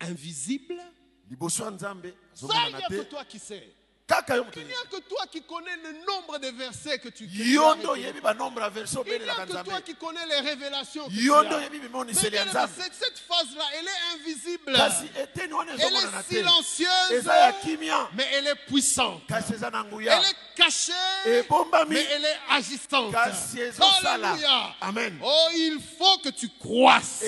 [0.00, 0.80] invisible.
[1.30, 3.68] azomona il n'y a que toi qui sais.
[4.56, 7.24] Il n'y a que toi qui connais le nombre de versets que tu
[8.68, 11.16] verse Il n'y a que toi qui connais les révélations que tu
[11.56, 11.58] as.
[12.44, 14.72] Mais cette, cette phase-là, elle est invisible.
[15.78, 17.24] Elle est silencieuse,
[18.14, 19.22] mais elle est puissante.
[20.12, 20.92] Elle est cachée,
[21.88, 23.12] mais elle est agissante.
[24.32, 24.74] Alléluia.
[24.80, 27.22] amen Oh, il faut que tu croisses.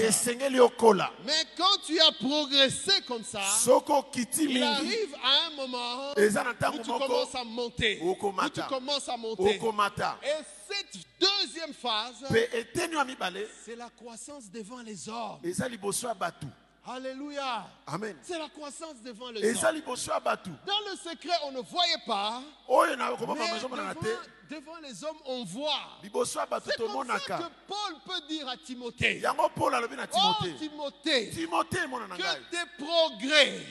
[1.25, 3.41] Mais quand tu as progressé comme ça,
[4.51, 6.13] il arrive à un moment
[6.71, 7.99] où tu commences à monter.
[8.03, 9.61] Où tu commences à monter.
[10.23, 12.25] Et cette deuxième phase,
[13.65, 15.41] c'est la croissance devant les hommes.
[16.87, 17.67] Alléluia.
[17.87, 19.83] amen C'est la croissance devant les hommes.
[20.67, 22.43] Dans le secret, on ne voyait pas.
[22.69, 25.99] Mais devant, les hommes, on voit.
[26.03, 29.23] C'est comme ça que Paul peut dire à Timothée.
[29.25, 33.63] Oh, Timothée, que tes progrès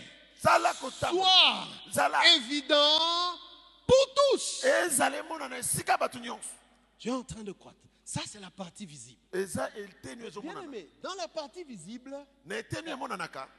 [1.91, 3.39] zala évidents
[3.87, 4.63] pour tous.
[6.19, 6.49] nyonso.
[6.99, 7.77] Tu es en train de croître.
[8.05, 9.21] Ça, c'est la partie visible.
[9.77, 12.13] eteni Bien aimé, dans la partie visible,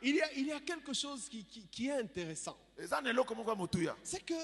[0.02, 2.56] il y a, il y a quelque chose qui, qui- qui est intéressant.
[3.56, 4.34] motuya C'est que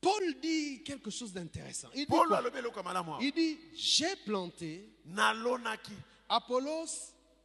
[0.00, 1.88] Paul dit quelque chose d'intéressant.
[1.92, 2.12] Il dit,
[3.20, 3.32] Il
[3.74, 4.88] j'ai planté,
[6.28, 6.86] Apollos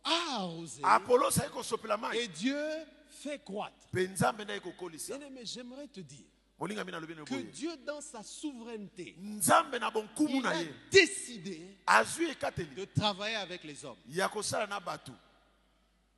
[0.04, 0.82] a arrosé,
[2.16, 2.60] et Dieu
[3.14, 3.88] fait croître.
[3.94, 5.18] mpe nzambe naye kokolisa.
[5.18, 6.26] Bien aimé, j'aimerais te dire
[7.26, 11.78] que Dieu, dans sa souveraineté, il a décidé
[12.76, 13.98] de travailler avec les hommes.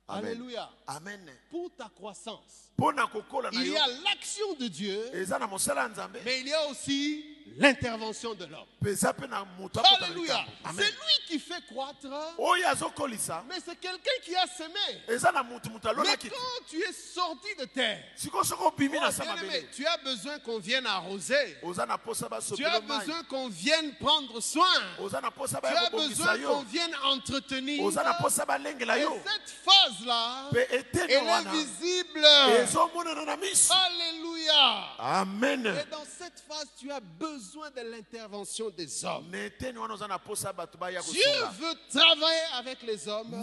[0.08, 0.70] Alléluia.
[0.86, 1.28] amen.
[1.50, 5.10] Pour ta croissance, il y a l'action de Dieu,
[6.24, 8.66] mais il y a aussi l'intervention de l'homme.
[10.02, 10.44] Alléluia.
[10.76, 12.06] C'est lui qui fait croître,
[13.48, 15.02] mais c'est quelqu'un qui a semé.
[15.08, 15.16] Mais
[16.30, 18.02] quand tu es sorti de terre,
[18.68, 18.72] oh,
[19.26, 21.56] mabele tu as besoin qu'on vienne arroser.
[22.56, 24.66] Tu as besoin qu'on vienne prendre soin.
[24.96, 27.80] Tu as besoin qu'on vienne entretenir.
[27.80, 30.50] Et cette phase-là,
[31.08, 32.26] elle est visible.
[33.70, 34.84] Alléluia.
[34.98, 37.35] amen Et dans cette phase, tu as besoin
[37.70, 39.30] de l'intervention des hommes.
[41.12, 41.22] Dieu
[41.60, 43.42] veut travailler avec les hommes,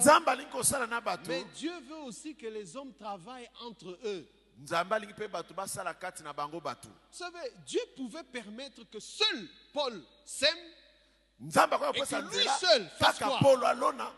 [1.27, 4.27] mais Dieu veut aussi que les hommes travaillent entre eux.
[7.11, 10.49] Vous savez, Dieu pouvait permettre que seul Paul sème,
[11.95, 12.05] Et que
[12.37, 13.17] lui seul fasse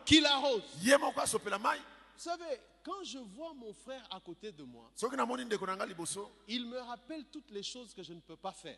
[0.05, 0.61] qu'il arrose.
[2.17, 4.91] Vous savez, quand je vois mon frère à côté de moi,
[6.47, 8.77] il me rappelle toutes les choses que je ne peux pas faire.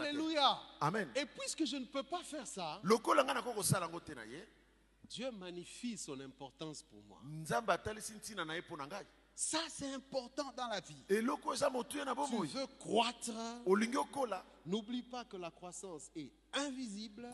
[0.00, 0.58] Alléluia.
[0.80, 1.08] amen.
[1.16, 2.80] Et puisque je ne peux pas faire ça,
[5.08, 7.20] Dieu magnifie son importance pour moi.
[9.38, 11.04] Ça, c'est important dans la vie.
[12.26, 13.30] Tu veux croître,
[14.64, 17.28] n'oublie pas que la croissance est invisible,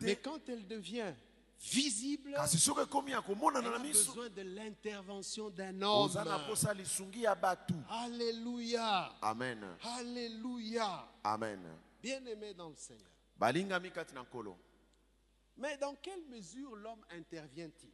[0.00, 1.14] mais quand elle devient
[1.62, 2.46] visible, a
[4.14, 6.10] besoin de l'intervention d'un homme.
[7.88, 9.12] Alléluia.
[9.22, 11.08] amen Alléluia.
[11.22, 11.60] amen
[12.02, 13.08] Bien-aimé dans le Seigneur.
[15.56, 17.90] Mais dans quelle mesure l'homme intervient-il?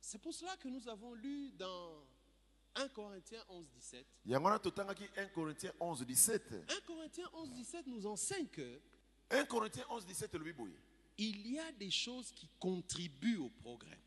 [0.00, 2.04] C'est pour cela que nous avons lu dans
[2.74, 4.06] 1 Corinthiens 11, 17.
[4.26, 8.80] yango wana totangaki 1 corinthiens 11 17 1 Corinthiens 11, 17 nous enseigne que
[9.30, 10.76] 1 corinthiens 11 17 elobi boye
[11.18, 13.98] il y a des choses qui contribuent au progrès.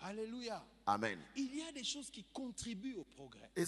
[0.00, 0.62] Alléluia.
[0.86, 3.48] amen Il y a des choses qui contribuent au progrès.
[3.56, 3.64] Et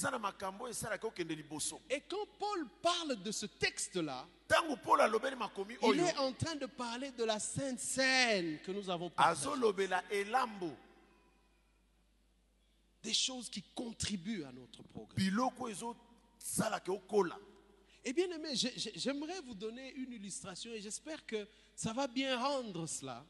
[2.01, 4.27] quand Paul parle de ce texte-là,
[5.93, 9.41] il est en train de parler de la Sainte Seine que nous avons partagée.
[13.05, 15.15] Des choses qui contribuent à notre progrès.
[18.07, 22.07] Et bien aimé, j'ai- j'ai- j'aimerais vous donner une illustration et j'espère que ça va
[22.07, 23.25] bien rendre cela.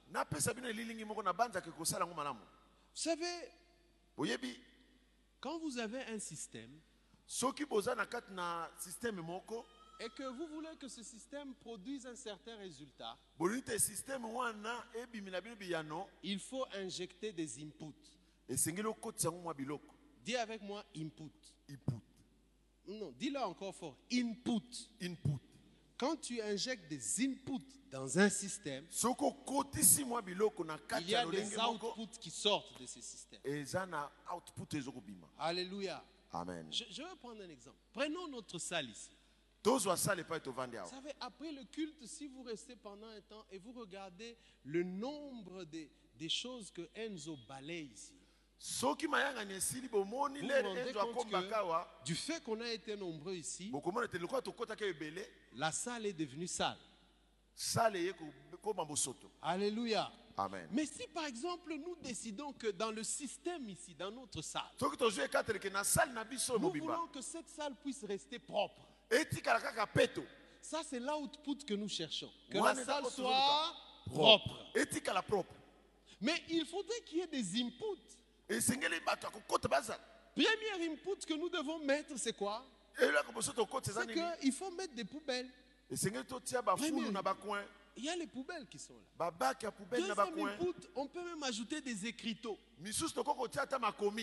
[2.95, 3.51] Vous savez,
[5.41, 6.71] quand vous avez un système
[10.01, 13.17] et que vous voulez que ce système produise un certain résultat,
[16.23, 17.95] il faut injecter des inputs.
[20.24, 21.30] Dis avec moi input.
[21.68, 22.00] input
[22.87, 23.96] Non, dis-le encore fort.
[24.12, 24.90] Input.
[25.02, 25.38] input
[25.96, 28.85] Quand tu injectes des inputs dans un système,
[31.00, 32.87] il y a des outputs qui sortent de
[34.35, 36.05] output ezokobima Alléluia.
[36.32, 37.78] amen Je, je vais prendre un exemple.
[37.92, 39.11] Prenons notre salle ici.
[40.84, 44.82] Vous savez, après le culte, si vous restez pendant un temps et vous regardez le
[44.82, 48.12] nombre des, des choses que Enzo balaye ici,
[51.25, 53.71] que du fait qu'on a été nombreux ici,
[55.55, 56.79] la salle est devenue sale.
[59.43, 60.11] Alléluia.
[60.37, 64.71] amen Mais si par exemple nous décidons que dans le système ici, dans notre salle,
[66.59, 68.83] nous voulons que cette salle puisse rester propre.
[70.62, 72.31] Ça, c'est l'output que nous cherchons.
[72.51, 73.75] Que la salle soit
[74.07, 74.57] propre.
[75.23, 75.55] propre
[76.23, 78.17] Mais il faudrait qu'il y ait des inputs.
[80.34, 82.64] Premier input que nous devons mettre, c'est quoi?
[83.92, 85.48] C'est qu'il faut mettre des poubelles.
[87.96, 89.00] Il y a les poubelles qui sont là.
[90.09, 90.16] Deuxième
[90.61, 92.59] input, on peut même ajouter des écriteaux.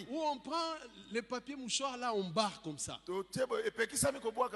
[0.09, 0.75] Où on prend
[1.11, 2.99] les papiers mouchoirs là, on barre comme ça.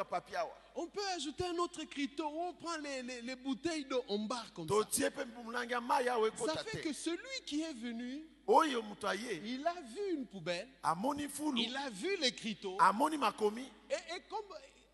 [0.03, 3.85] papier awa On peut ajouter un autre écriteau où on prend les, les- les bouteilles
[3.85, 4.89] d'eau, on barre comme ça.
[6.47, 8.25] Ça fait que celui qui est venu,
[9.43, 10.67] il a vu une poubelle,
[11.63, 12.77] il a vu l'écriteau,
[13.89, 14.45] et, et comme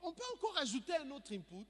[0.03, 1.65] on peut encore ajouter un autre input,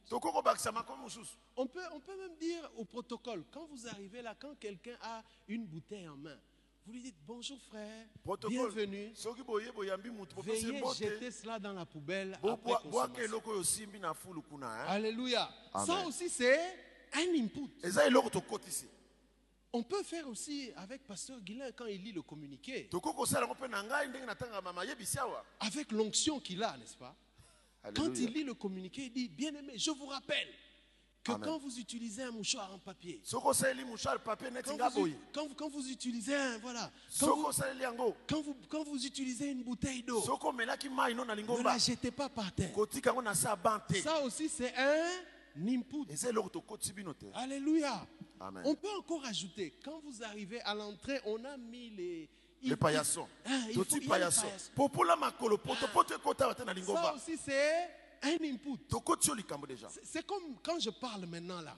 [1.57, 5.23] on peut, on peut même dire au protocole, quand vous arrivez là, quand quelqu'un a
[5.47, 6.37] une bouteille en main,
[6.85, 8.55] vous lui dites bonjour frère, protocole.
[8.73, 9.11] bienvenue,
[10.53, 10.79] veuillez
[11.09, 13.13] jeter cela dans la poubelle après consommation.
[14.67, 14.85] hein.
[14.87, 15.49] Alléluia.
[15.85, 16.59] Ça aussi, c'est
[17.13, 17.69] un input.
[19.73, 22.89] On peut faire aussi avec Pasteur Guilain quand il lit le communiqué,
[25.61, 27.15] avec l'onction qu'il a, n'est-ce pas?
[27.95, 30.47] Quand il lit le communiqué, il dit, bien aimé, je vous rappelle
[31.23, 31.47] que Amen.
[31.47, 33.21] quand vous utilisez un mouchoir en papier,
[34.71, 37.41] quand vous, quand vous- quand vous utilisez un, voilà, quand vous,
[38.27, 40.19] quand vous, quand vous utilisez une bouteille d'eau,
[41.59, 42.73] ne la jetez pas par terre.
[44.01, 45.05] Ça aussi, c'est un
[47.35, 48.07] Alléluia.
[48.39, 48.63] Amen.
[48.65, 52.29] On peut encore ajouter, quand vous arrivez à l'entrée, on a mis les...
[52.61, 54.71] il- le paillasson Ah, il faut- il y a le paillasson paillasson.
[54.75, 57.89] popola makolo poto poto ekota awa te na Ça aussi, c'est
[58.23, 58.77] un input.
[60.03, 61.75] C'est- comme quand je parle maintenant là,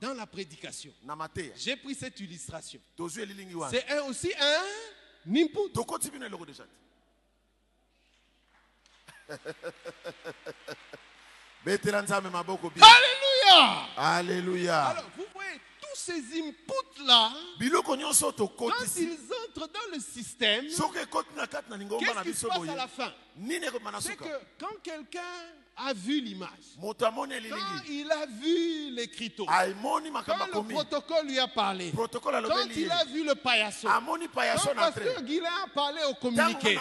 [0.00, 0.92] dans la prédication.
[1.56, 2.80] J'ai pris cette illustration.
[3.70, 4.62] C'est un- aussi un
[5.26, 5.68] input.
[12.82, 13.88] Alléluia.
[13.96, 17.32] alleluya Alors, vous voyez, tous ces inputs-là,
[18.70, 20.68] quand ils entrent dans le système,
[21.98, 23.12] qu'est-ce qui se passe à la fin?
[24.00, 25.20] C'est que quand quelqu'un
[25.78, 26.50] a vu l'image,
[27.50, 33.24] quand il a vu l'écriteau, quand le protocole lui a parlé, quand il a vu
[33.24, 36.74] le paillasson, quand Pasteur Guilain a parlé au communiqué,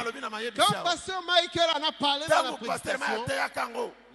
[0.55, 3.25] quand Pasteur Michael en a parlé dans la prédication,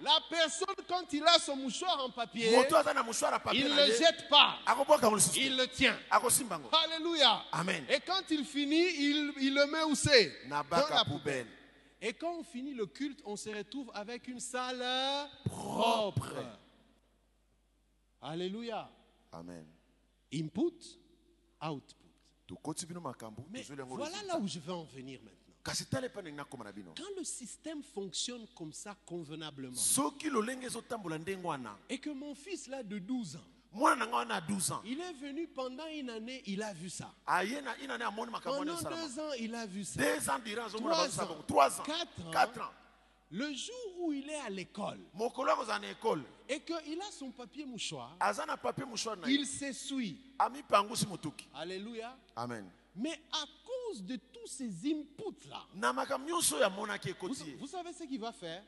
[0.01, 2.51] la personne, quand il a son mouchoir en papier,
[3.53, 4.57] il ne le jette pas,
[5.45, 5.97] il le tient.
[6.85, 7.41] Alléluia.
[7.53, 7.85] Amen.
[7.89, 10.29] Et quand il finit, il, il le met où c'est?
[10.49, 11.47] Dans la poubelle.
[12.05, 14.83] Et quand on finit le culte, on se retrouve avec une salle
[15.45, 16.35] propre.
[18.21, 18.91] Alléluia.
[19.31, 19.65] amen
[20.33, 20.99] Input,
[21.61, 21.95] output.
[23.49, 25.39] Mais voilà là où je veux en venir maintenant.
[26.97, 29.73] Quand le système fonctionne comme ça convenablement,
[31.89, 34.81] et que mon fils là de 12 ans, mwana na ngai wana ya 12 ans
[34.85, 37.11] il est venu pendant une année, il a vu ça.
[37.25, 37.75] wana
[38.43, 39.99] Pendant deux ans, il a vu ça.
[40.77, 41.27] Trois ans.
[41.27, 42.31] bongo 3 ans Quatre ans.
[42.31, 42.71] 4 ans
[43.31, 44.99] Le jour où il est à l'école
[46.47, 48.15] et qu'il a son papier mouchoir,
[49.27, 50.17] il s'essuie.
[51.55, 52.15] Alléluia.
[52.35, 55.67] amen Mais à cause de tous ces inputs-là,
[57.57, 58.63] vous, savez ce qu'il va faire?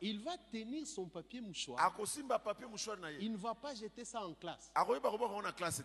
[0.00, 1.94] Il va tenir son papier mouchoir.
[3.20, 4.70] Il ne va pas jeter ça en classe.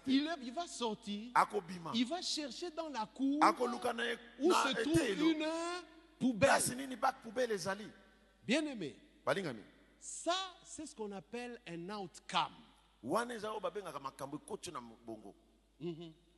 [0.07, 1.31] Il, va sortir.
[1.93, 3.39] Il va chercher dans la cour
[4.39, 5.45] où se trouve une
[6.19, 6.49] poubelle.
[8.45, 8.95] Bien aimé,
[9.99, 12.53] ça, c'est ce qu'on appelle un outcome.
[15.05, 15.35] bongo.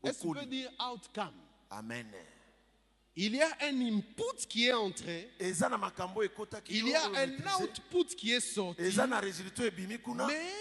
[0.03, 1.33] Est-ce qu'on peut dire outcome?
[1.69, 2.07] Amen.
[3.15, 5.27] Il y a un input qui est entré,
[6.69, 8.81] il y a un output qui est sorti,
[10.27, 10.51] mais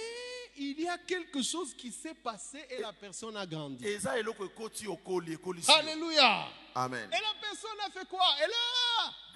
[0.56, 3.84] il y a quelque chose qui s'est passé et la personne a grandi.
[5.70, 6.46] Alléluia.
[6.74, 7.10] amen.
[7.12, 8.24] Et la personne a fait quoi?
[8.42, 8.54] Elle a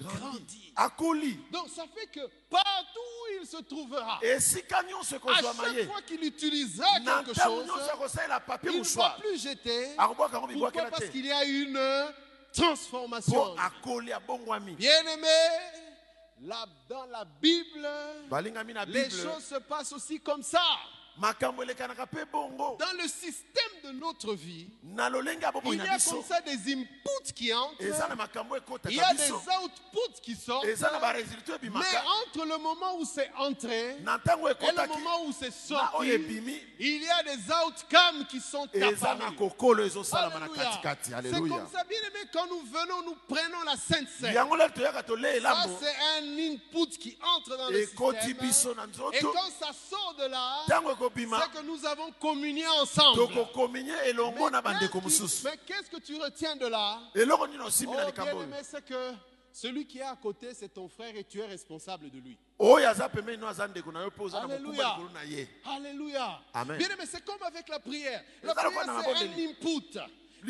[0.00, 0.72] grandi.
[0.76, 5.76] akoli Donc ça fait que partout où il se trouvera, esika nyonso à ekozwama chaque
[5.76, 9.94] ye fois qu'il utilisera quelque chose, il ne va plus jeter.
[9.96, 11.78] yango Pourquoi Parce qu'il y a une
[12.52, 13.54] transformation.
[14.76, 15.28] Bien aimé,
[16.42, 17.88] là, dans la Bible,
[18.88, 20.62] les choses se passent aussi comme ça.
[21.18, 24.96] Dans le système de notre vie, il
[25.76, 27.88] y a comme ça des inputs qui entrent, il
[28.96, 34.86] y a des outputs qui sortent, mais entre le moment où c'est entré et le
[34.88, 36.08] moment où c'est sorti,
[36.78, 38.98] il y a des outcomes qui sont apparus.
[41.22, 44.34] C'est comme ça, bien aimé, quand nous venons, nous prenons la Sainte Seine.
[44.34, 48.14] Ça, c'est un input qui entre dans le système.
[49.12, 53.20] Et quand ça sort de là, c'est que nous avons communié ensemble.
[55.44, 56.98] Mais qu'est-ce que tu retiens de là?
[57.86, 59.14] Oh, na bien likambo oyo aimé, c'est que
[59.52, 62.38] celui qui est à côté, c'est ton frère et tu es responsable de lui.
[62.58, 64.96] mokumba Alléluia.
[65.64, 66.40] Alléluia.
[66.54, 66.78] Amen.
[66.78, 68.22] Bien aimé, c'est comme avec la prière.
[68.42, 69.98] La prière, c'est un input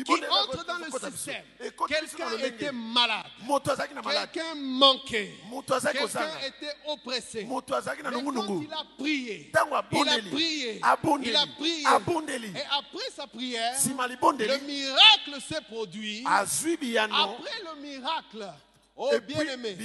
[0.05, 1.43] qui entre dans le système.
[1.87, 3.25] Quelqu'un était malade.
[4.33, 5.33] Quelqu'un manquait.
[5.67, 7.43] Quelqu'un était oppressé.
[7.43, 10.81] Mais quand il a prié, il a prié,
[11.23, 11.83] il a prié.
[12.55, 16.23] Et après sa prière, le miracle s'est produit.
[16.25, 18.53] Après le miracle,
[18.95, 19.77] oh bien-aimé,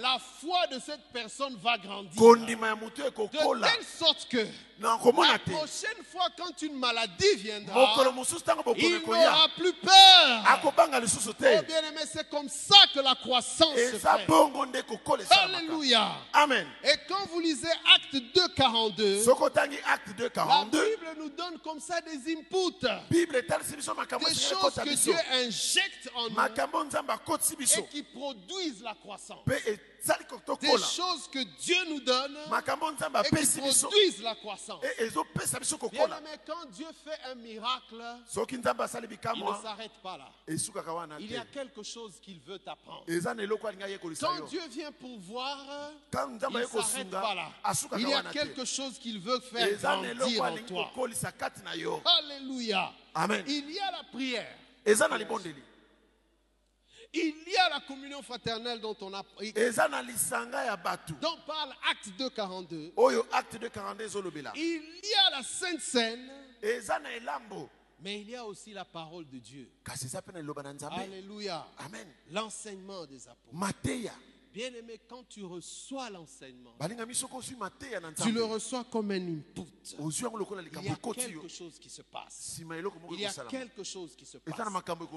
[0.00, 2.20] la foi de cette personne va grandir.
[2.20, 4.46] De telle sorte que
[4.80, 7.74] la prochaine fois quand une maladie viendra,
[8.76, 10.42] il n'aura plus peur.
[11.58, 14.26] Oh bien-aimé, c'est comme ça que la croissance se fait.
[15.30, 16.12] Alléluia.
[16.32, 21.14] amen Et quand vous lisez Acte 2, 42, soki otangi acte 2 la 42 Bible
[21.18, 23.26] nous donne comme ça des inputs, des
[24.34, 26.36] choses que Dieu injecte en nous
[27.78, 29.44] et qui produisent la croissance.
[30.60, 32.36] Des choses que Dieu nous donne
[33.24, 33.46] et qui
[33.90, 34.67] produisent la croissance.
[35.90, 38.02] Bien aimé, quand Dieu fait un miracle,
[39.36, 40.30] il ne s'arrête pas là.
[41.20, 43.04] Il y a quelque chose qu'il veut t'apprendre.
[44.20, 45.58] Quand Dieu vient pour voir,
[46.50, 47.50] il ne s'arrête pas là.
[47.98, 49.66] Il y a quelque chose qu'il veut faire
[50.18, 50.90] grandir en toi.
[52.04, 52.92] Alléluia.
[53.14, 54.54] amen Il y a la prière.
[57.14, 59.22] Il y a la communion fraternelle dont on a
[60.76, 62.92] bato dont parle Acte 2, 42.
[62.96, 66.30] oyo acte de 42 ezolobela Il y a la Sainte Seine,
[68.00, 69.70] mais il y a aussi la parole de Dieu.
[71.02, 71.66] Alléluia.
[71.78, 73.54] amen L'enseignement des apôtres.
[74.58, 76.74] Mateya Bien aimé, quand tu reçois l'enseignement,
[78.16, 79.66] tu le reçois comme un input.
[80.00, 82.58] Il y a quelque chose qui se passe.
[82.58, 84.58] Il y a quelque chose qui se passe.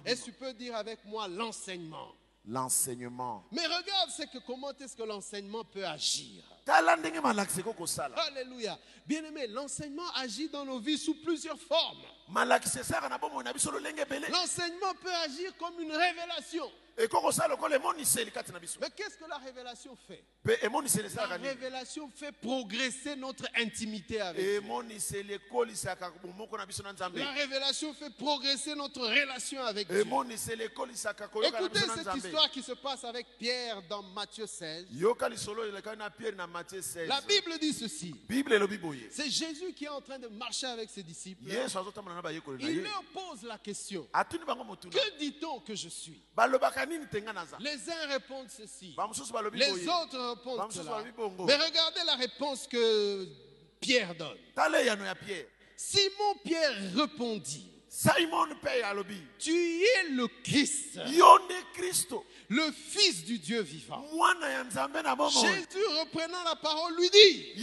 [0.05, 2.13] Et tu peux dire avec moi l'enseignement.
[2.45, 6.43] l'enseignement Mais regarde, c'est que comment est-ce que l'enseignement peut agir.
[6.67, 8.77] Alléluia.
[9.07, 12.03] Bien aimé, l'enseignement agit dans nos vies sous plusieurs formes.
[14.29, 16.71] L'enseignement peut agir comme une révélation.
[16.97, 20.23] Mais qu'est-ce que la révélation fait?
[20.43, 24.61] La révélation fait progresser notre intimité avec Dieu.
[27.15, 30.01] La révélation fait progresser notre relation avec Dieu.
[31.43, 34.87] Écoutez cette histoire qui se passe avec Pierre dans Matthieu 16.
[34.91, 38.15] yoka lisolo elekaki na pierre na matthieu 16 La Bible dit ceci.
[39.09, 41.43] C'est Jésus qui est en train de marcher avec ses disciples.
[41.47, 44.07] Il leur pose la question.
[44.65, 46.21] motuna Que dit-on que je suis?
[47.59, 48.95] Les uns répondent ceci.
[49.53, 51.03] Les autres répondent cela.
[51.45, 53.27] Mais regardez la réponse que
[53.79, 54.37] Pierre donne.
[55.75, 58.47] Simon Pierre répondit, simon
[58.85, 59.21] alobi.
[59.37, 59.51] Tu
[59.83, 60.97] es le Christ,
[61.73, 64.05] kristo le Fils du Dieu vivant.
[65.29, 67.53] Jésus, reprenant la parole, lui dit,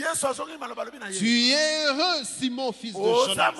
[1.18, 3.52] Tu es heureux, Simon, fils de Jonas.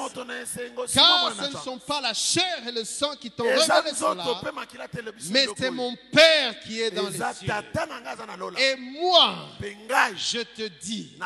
[0.95, 4.25] Car ce ne sont pas la chair et le sang qui t'ont révélé cela,
[5.31, 7.53] mais c'est mon Père qui est dans les cieux.
[8.59, 9.35] Et moi,
[10.17, 11.19] je te dis,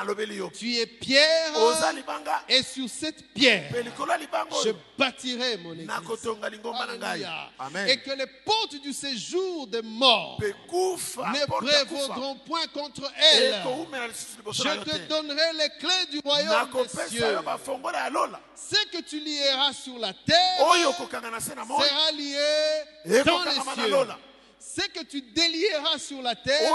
[0.59, 1.53] tu es Pierre,
[2.49, 3.73] et sur cette pierre,
[4.65, 4.73] je
[5.23, 5.89] oyo bâtirai mon église.
[7.89, 13.63] Et que les portes du séjour des morts ne prévaudront point contre elle.
[14.53, 17.39] Je te donnerai les clés du royaume des cieux.
[18.55, 24.07] Ce que tu lieras sur la terre sera lié dans les cieux.
[24.59, 26.73] Ce que tu délieras sur la terre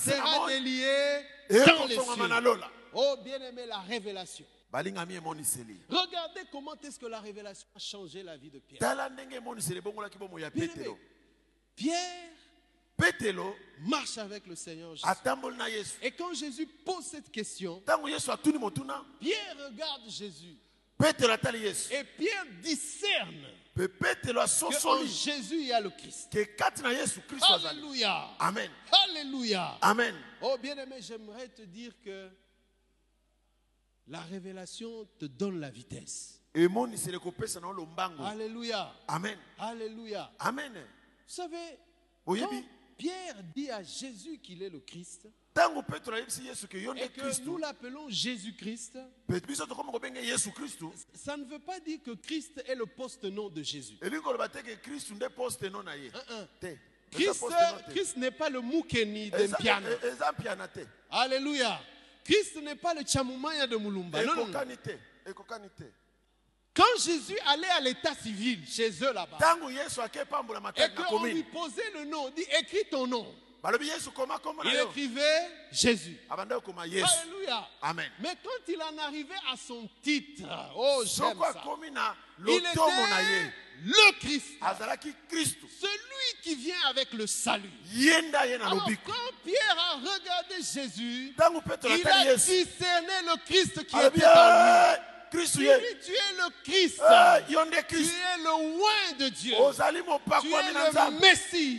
[0.00, 2.60] sera délié dans les cieux.
[2.94, 4.44] Oh, bien-aimé, la révélation.
[5.88, 8.80] Regardez comment est-ce que la révélation a changé la vie de Pierre.
[10.50, 10.68] Bien
[11.76, 12.28] Pierre
[13.80, 15.06] marche avec le Seigneur Jésus.
[16.02, 17.82] Et quand Jésus pose cette question,
[19.20, 20.56] Pierre regarde Jésus.
[21.90, 23.44] Et Pierre discerne
[23.74, 26.30] qu'en asosoli Jésus, il y a le Christ.
[27.70, 28.30] Alléluia.
[28.38, 28.70] amen
[29.08, 29.78] Alléluia.
[29.80, 32.30] amen Oh, bien-aimé, j'aimerais te dire que
[34.08, 36.40] la révélation te donne la vitesse.
[38.24, 38.92] Alléluia.
[39.08, 40.30] amen Alléluia.
[40.38, 41.78] amen Vous savez,
[42.40, 42.64] quand.
[42.98, 45.26] Pierre dit à Jésus qu'il est le Christ
[47.02, 48.98] et que nous l'appelons Jésus-Christ,
[51.14, 53.96] ça ne veut pas dire que Christ est le poste-nom de Jésus.
[57.10, 59.88] Christ, n'est pas le Moukeni Eza- Mpiana.
[59.90, 60.06] e- te
[61.10, 61.80] Alléluia.
[62.24, 64.24] Christ n'est pas le Chamumaya de Mulumba.
[64.24, 64.60] Non, non, non.
[66.74, 69.36] Quand Jésus allait à l'état civil chez eux là-bas,
[70.76, 73.26] et qu'on lui posait le nom, dit écris ton nom.
[74.64, 76.18] Il écrivait Jésus.
[76.30, 77.68] Alléluia.
[77.80, 80.42] amen Mais quand il en arrivait à son titre,
[80.74, 81.62] oh j'aime ça.
[82.44, 83.52] Il était
[83.84, 84.46] le Christ,
[85.80, 87.70] celui qui vient avec le salut.
[88.66, 89.12] Alors quand
[89.44, 91.34] Pierre a regardé Jésus,
[91.88, 92.24] il a
[92.64, 95.02] discerné le Christ qui était en "Eh, kristu lui.
[96.04, 97.00] Tu es le Christ,
[97.48, 99.54] Eh, tu es le oint de Dieu,
[100.40, 101.78] tu es le Messie.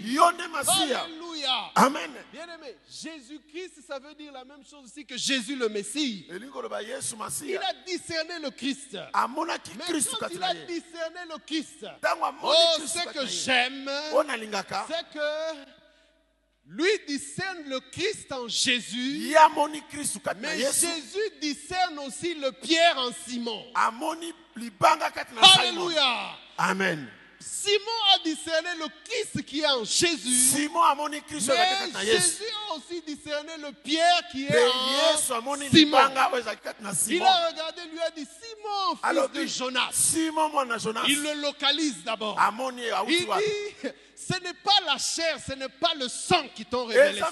[1.03, 1.71] Alléluia.
[1.75, 2.11] amen.
[2.31, 6.25] Bien aimé, Jésus-Christ, ça veut dire la même chose aussi que Jésus le Messie.
[7.49, 8.97] Il a discerné le Christ.
[9.77, 9.85] Mais
[10.19, 11.85] quand il a discerné le Christ,
[12.43, 12.53] oh,
[12.87, 13.89] ce que j'aime,
[14.87, 15.82] c'est que
[16.75, 19.35] lui discerne le Christ en Jésus,
[20.41, 23.63] mais Jésus discerne aussi le Pierre en Simon.
[25.59, 26.37] Alléluia.
[26.57, 27.07] amen.
[27.39, 32.43] Simon a discerné le Christ qui est en Jésus, simon azalaki kati na mais Jésus
[32.69, 35.97] a aussi discerné le Pierre qui est en Simon.
[37.07, 38.25] Il a regardé, lui a dit
[38.63, 39.89] Simon, fils alobi de Jonas.
[39.91, 42.39] simon mwana jonas Il le localise d'abord.
[43.07, 43.27] Il dit
[44.15, 47.31] Ce n'est pas la chair, ce n'est pas le sang qui t'ont révélé cela.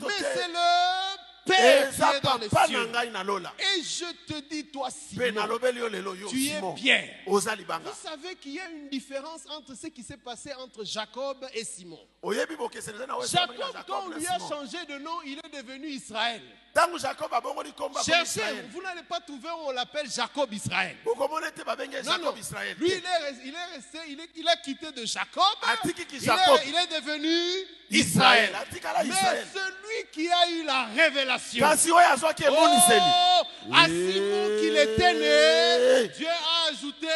[0.00, 2.86] Mais c'est le Père qui eza est dans les papa na cieux.
[2.86, 5.22] ngai nalola Et je te dis, toi, Simon,
[6.74, 10.52] tu es libanga Vous savez qu'il y a une différence entre ce qui s'est passé
[10.54, 11.98] entre Jacob et Simon.
[12.22, 16.42] Jacob, quand on lui a changé de nom, il est devenu Israël.
[18.04, 18.40] Cherchez,
[18.70, 20.96] vous n'allez pas trouver où on l'appelle Jacob Israël.
[21.04, 22.34] Non, non.
[22.78, 25.42] Lui, il est, il est resté, il, est- il a quitté de Jacob.
[25.82, 28.54] Ki Il est, il est devenu Israël.
[28.54, 29.14] Atikala Mais
[29.52, 31.37] celui qui a eu la révélation.
[32.44, 33.00] Emoniseli
[33.70, 36.08] Oh, à Simon qu'il était né.
[36.16, 37.06] Dieu a ajouté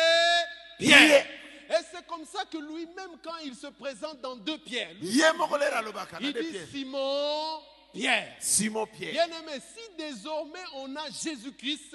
[0.78, 1.26] Pierre.
[1.70, 6.58] Et c'est comme ça que lui-même, quand il se présente dans deux pierres, il dit
[6.70, 7.60] Simon,
[7.94, 8.28] Pierre.
[8.40, 9.12] simon pierre.
[9.12, 11.94] Bien aimé, si désormais on a Jésus-Christ,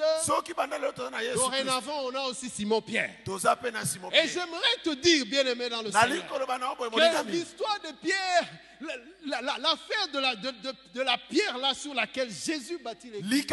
[1.35, 3.09] dorénavant on a aussi Simon Pierre.
[4.13, 6.27] Et j'aimerais te dire, bien aimé dans le Seigneur,
[7.23, 8.47] que l'histoire de Pierre,
[9.25, 13.45] l'affaire de la, de, de- de la pierre là sur laquelle Jésus bâtit l'église,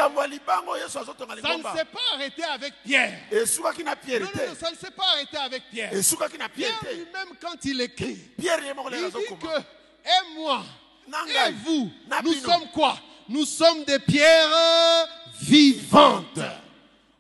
[1.43, 3.18] ça ne s'est pas arrêté avec Pierre.
[4.20, 5.93] Non, non, ça ne s'est pas arrêté avec Pierre.
[6.49, 8.16] pierre lui-même, quand il écrit,
[8.97, 9.61] pierre il dit que,
[10.09, 10.62] et moi,
[11.49, 11.91] et vous,
[12.22, 12.99] nous sommes quoi?
[13.29, 15.09] Nous sommes des pierres
[15.41, 16.41] vivantes.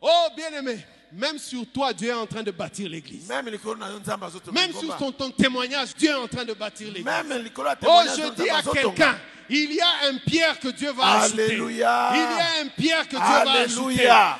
[0.00, 0.78] Oh, bien-aimé,
[1.16, 3.28] même sur toi, Dieu est en train de bâtir l'église.
[3.28, 7.06] Même sur ton, ton témoignage, Dieu est en train de bâtir l'église.
[7.86, 9.16] Oh, je dis à quelqu'un,
[9.48, 11.42] il y a un pierre que Dieu va ajouter.
[11.44, 12.10] Alléluia.
[12.14, 13.94] Il y a un pierre que Dieu va ajouter.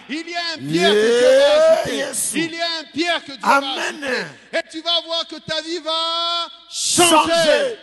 [0.09, 2.39] Il y a un pierre que Dieu va ajouter.
[2.39, 4.01] Il y a un pierre que Dieu Amen.
[4.01, 4.27] va ajouter.
[4.53, 7.11] Et tu vas voir que ta vie va changer.
[7.11, 7.79] changer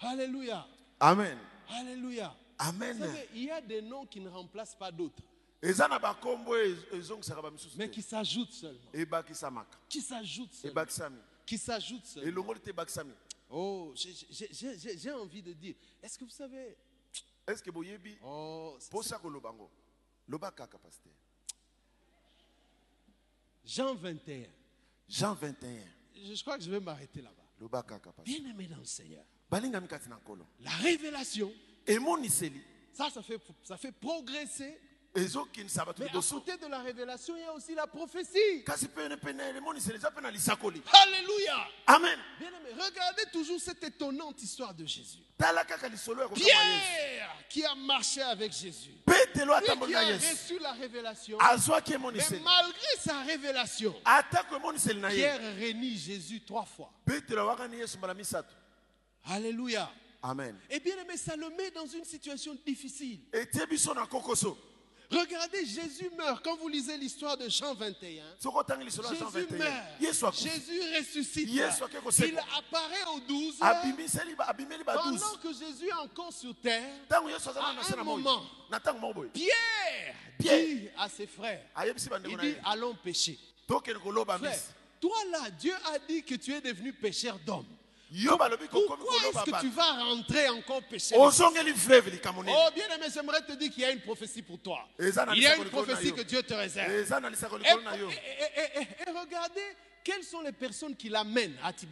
[0.00, 0.66] Alléluia.
[1.00, 1.38] amen
[1.80, 2.30] Alléluia.
[2.58, 3.16] Amen.
[3.34, 5.22] Il y a des noms qui ne remplacent pas d'autres,
[7.42, 8.90] bamisusu mais qui s'ajoutent seulement.
[9.88, 10.74] Qui s'ajoutent seulement.
[11.46, 12.28] Qui s'ajoutent seulement.
[13.50, 16.76] Oh, j'ai- envie de dire, est-ce que vous savez,
[17.46, 18.16] est ce que boyebi?
[18.22, 19.70] Oh, c'est- mposa koloba ngo.
[20.28, 21.10] Loba kaka paster
[23.64, 24.48] Jean 21.
[25.08, 25.82] jean 21
[26.14, 27.42] Je, je crois que je vais m'arrêter là-bas.
[28.12, 29.24] paster Bien aimé dans le Seigneur.
[30.60, 31.52] La révélation,
[31.86, 32.60] emoniseli
[32.92, 34.78] ça, ça fait, ça fait progresser.
[36.04, 38.64] Mais à côté de la révélation, il y a aussi la prophétie.
[40.92, 41.68] Alléluia.
[41.86, 45.18] amen Bien aimé, regardez toujours cette étonnante histoire de Jésus.
[46.44, 48.90] Pierre qui a marché avec Jésus.
[49.70, 50.00] Lui qui a
[50.32, 51.38] reçu la révélation.
[52.38, 53.94] Mais malgré sa révélation,
[55.14, 56.92] Pierre renie Jésus trois fois.
[59.26, 59.88] Alléluia.
[60.24, 63.20] Amen Et bien aimé, ça le met dans une situation difficile.
[65.10, 66.42] Regardez, Jésus meurt.
[66.42, 70.00] Quand vous lisez l'histoire de Jean 21, soki otangi lisolo ya jean Jésus 21 meurt.
[70.00, 71.48] yesu akufi Jésus ressuscite.
[72.30, 73.56] Il apparaît aux douze.
[73.60, 77.18] abimiseli ba- abimeli ba 12 Pendant que Jésus est encore sur terre, À
[78.00, 78.42] un moment.
[79.30, 81.62] Pierre, dit à ses frères,
[82.24, 83.38] il dit, allons pécher.
[83.68, 84.58] Frère,
[85.00, 87.66] toi là, Dieu a dit que tu es devenu pécheur d'hommes.
[88.86, 91.16] Pourquoi est-ce que tu vas rentrer encore nini
[92.56, 94.78] Oh bien aimé, j'aimerais te dire qu'il y a une prophétie pour toi.
[95.36, 96.92] Il y a une prophétie que Dieu te réserve.
[98.10, 99.62] Et, et- et- et regardez
[100.04, 101.86] quelles sont les personnes qui l'amènent à laki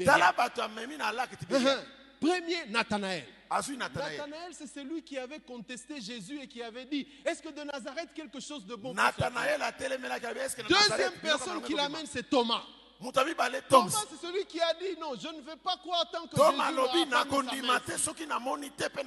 [1.51, 1.79] Uh-huh.
[2.21, 3.25] Premier, Nathanaël.
[3.51, 7.49] azwi natanael Nathanaël, c'est celui qui avait contesté Jésus et qui avait dit Est-ce que
[7.49, 8.95] de Nazareth quelque chose de bon
[10.69, 12.63] Deuxième personne qui l'amène, c'est Thomas.
[13.69, 16.69] Thomas, c'est celui qui a dit Non, je ne vais pas croire tant que toma
[16.69, 17.31] Jésus n'aura pas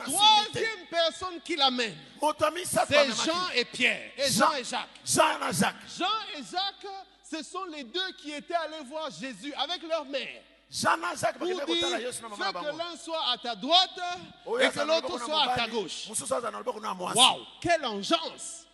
[0.03, 4.11] Troisième personne qui l'amène, c'est Jean et Pierre.
[4.17, 4.51] Et Jean.
[4.51, 4.89] Jean et Jacques.
[5.05, 6.05] jean na jacques Jean
[6.37, 6.91] et Jacques,
[7.23, 10.41] ce sont les deux qui étaient allés voir Jésus avec leur mère.
[10.69, 13.99] jean na jacques Pour dire, na na fais que l'un soit à ta droite
[14.45, 16.09] Oyo et que na l'autre na soit à ta gauche.
[16.41, 18.65] na na Waouh, quelle engeance!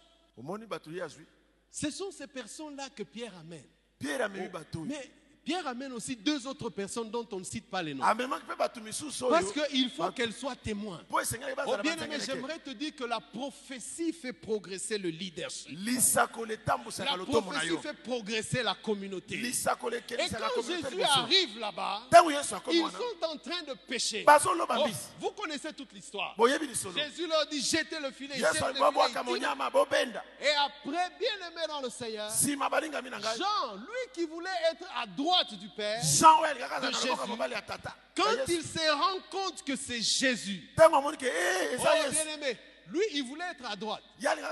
[1.69, 3.67] Ce sont ces personnes-là que Pierre amène.
[4.01, 5.09] Pierre amemi bato oyo Mais
[5.43, 8.03] Pierre amène aussi deux autres personnes dont on ne cite pas les noms.
[9.23, 11.01] oyo Parce qu'il faut qu'elles soient témoins.
[11.65, 15.69] Oh bien aimé, j'aimerais te dire que la prophétie fait progresser le leadership.
[17.05, 19.35] La prophétie fait progresser la communauté.
[20.19, 22.01] Et quand Jésus arrive là-bas,
[22.71, 24.23] ils sont en train de pécher.
[24.77, 24.85] Oh,
[25.19, 26.35] vous connaissez toute l'histoire.
[26.99, 28.35] Jésus leur dit jetez le filet.
[28.53, 28.73] jetez le
[29.33, 29.39] filet,
[30.41, 32.29] Et après, bien aimé dans le Seigneur,
[33.37, 37.07] Jean, lui qui voulait être à droite du Père, De Jésus.
[38.15, 41.85] quand il se rend compte que c'est Jésus, ntango amoni ke e oh
[42.91, 44.03] lui il voulait être à droite.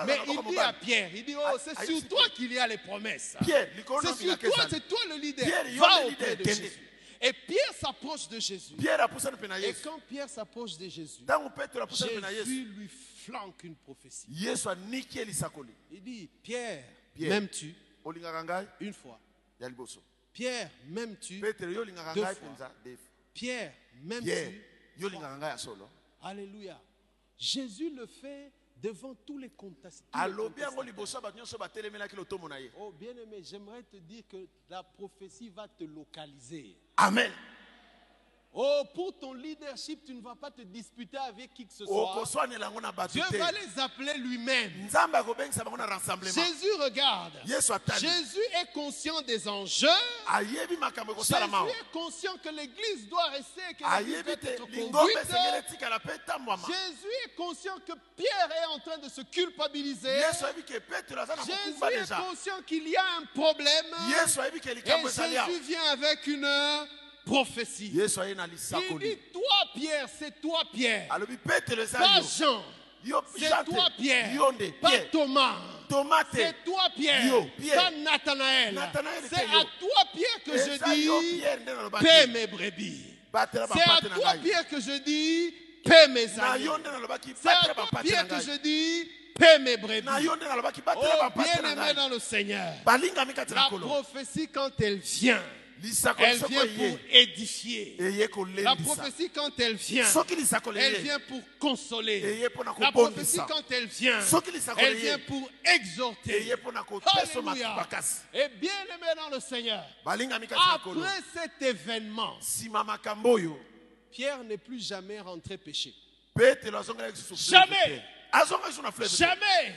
[0.06, 2.60] Mais il dit à Pierre, il dit, oh, Ah, c'est ah, sur toi qu'il y
[2.60, 3.36] a les promesses.
[3.44, 3.70] C'est
[4.16, 5.48] sur toi, c'est toi le leader.
[5.78, 6.44] Va auprès de.
[6.44, 6.72] Jésus.
[7.22, 8.76] Et Pierre s'approche de Jésus.
[8.80, 11.22] Et quand Pierre s'approche de Jésus,
[12.30, 12.90] Jésus lui
[13.26, 14.28] flanque une prophétie.
[14.30, 17.30] Il dit, Pierre, Pierre.
[17.30, 17.76] m'aimes-tu?
[18.80, 19.20] Une fois
[20.40, 21.42] Pierre, m'aimes-tu
[23.34, 24.62] Pierre, m'aimes-tu
[26.22, 26.80] Alléluia.
[27.38, 29.50] Jésus le fait devant tous les
[32.58, 32.72] ye.
[32.80, 36.78] Oh bien-aimé, j'aimerais te dire que la prophétie va te localiser.
[36.96, 37.34] amen
[38.52, 42.16] Oh, pour ton leadership, tu ne vas pas te disputer avec qui que ce soit.
[42.82, 44.72] na bato Dieu va les appeler lui-même.
[46.34, 47.34] Jésus regarde.
[48.00, 49.88] Jésus est conscient des enjeux.
[51.68, 55.18] Jésus est conscient que l'Église doit rester, que l'Église doit être conduite.
[56.68, 60.10] Jésus est conscient que Pierre est en train de se culpabiliser.
[61.46, 63.86] Jésus est conscient qu'il y a un problème.
[64.86, 64.90] Et
[65.46, 66.46] Jésus vient avec une
[67.30, 67.92] prophétie.
[67.94, 68.08] Il
[69.00, 71.08] dit, toi Pierre, c'est toi Pierre.
[71.10, 72.64] Pas Jean.
[73.38, 74.30] C'est toi Pierre.
[74.82, 75.56] Pas Thomas.
[76.34, 77.46] C'est toi Pierre.
[77.76, 78.80] Pas Nathanaël.
[79.30, 81.10] C'est à toi Pierre que je dis,
[82.02, 83.06] paie mes brebis.
[83.32, 83.48] C'est à
[84.02, 85.54] toi Pierre que je dis,
[85.84, 86.28] paie mes
[86.84, 90.08] nalobaki C'est à toi Pierre que je dis, paie mes brebis.
[90.08, 92.74] Oh, bien aimé dans le Seigneur.
[92.86, 95.42] La prophétie, quand elle vient,
[96.20, 97.96] elle vient pour édifier.
[98.64, 100.06] La prophétie, quand elle vient,
[100.76, 102.20] elle vient pour consoler.
[102.80, 104.20] La prophétie, quand elle vient,
[104.78, 106.52] elle vient pour exhorter.
[107.52, 107.88] Alléluia.
[108.34, 112.38] Et bien aimé dans le Seigneur, après cet événement,
[114.12, 115.58] Pierre n'est plus jamais rentré
[117.16, 118.04] susu Jamais.
[119.18, 119.76] Jamais.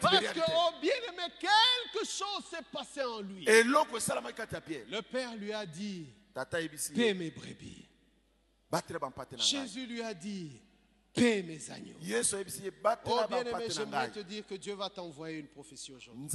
[0.00, 3.44] Parce que, oh bien aimé, quelque chose s'est passé en lui.
[4.90, 6.06] Le Père lui a dit,
[6.94, 7.88] paie mes brebis.
[9.38, 10.60] Jésus lui a dit,
[11.16, 11.96] paie mes agneaux.
[11.98, 12.04] Oh
[12.82, 16.26] batela bien aimé, bampate na j'aimerais te dire que Dieu va t'envoyer une prophétie aujourd'hui.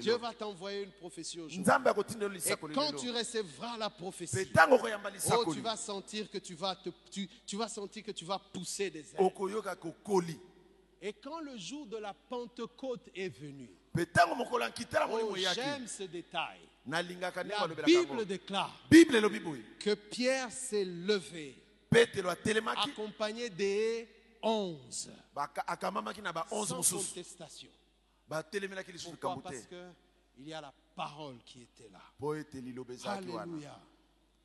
[0.00, 1.60] Dieu va t'envoyer une prophétie aujourd'hui.
[1.60, 4.48] Et quand tu recevras la prophétie,
[5.32, 8.38] oh, tu vas sentir que tu vas, te, tu, tu vas sentir que tu vas
[8.38, 9.32] pousser des ailes.
[11.02, 16.60] Et quand le jour de la Pentecôte est venu, oh, j'aime ce détail.
[16.88, 17.02] La
[17.84, 18.80] Bible déclare
[19.80, 21.56] que Pierre s'est levé,
[22.90, 24.08] accompagné des
[24.42, 26.82] onze, baka- akamamaki na ba-11 sans
[27.14, 27.70] contestation.
[29.10, 29.42] Pourquoi?
[29.42, 29.74] Parce te
[30.36, 32.00] qu'il y a la parole qui était là.
[33.44, 33.80] Alléluia.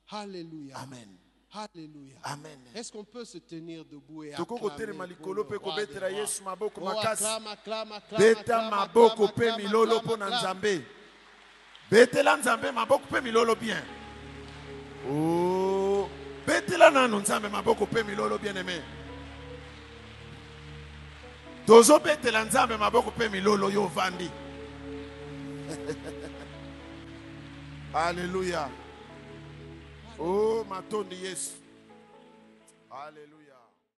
[0.09, 0.77] Alléluia.
[0.77, 1.17] amen
[1.53, 2.15] Alléluia.
[2.23, 6.27] amen Est-ce qu'on peut se tenir debout et acclamer pour le roi des rois?
[6.85, 6.89] Oh,
[7.25, 10.41] acclame, acclame, acclame, beta acclame, maboko acclame, mpe acclame, milolo acclame, mpo na acclame.
[10.41, 10.85] nzambe
[11.89, 13.83] betela nzambe maboko mpe milolo bien
[15.09, 15.80] Oh,
[16.47, 18.81] betela nanu nzambe maboko mpe milolo bien aime
[21.65, 24.31] tozobetela nzambe maboko mpe milolo yo ovandi
[27.93, 28.69] alleluya
[30.19, 31.51] o oh, matondi yesu.
[32.91, 33.40] Alleluya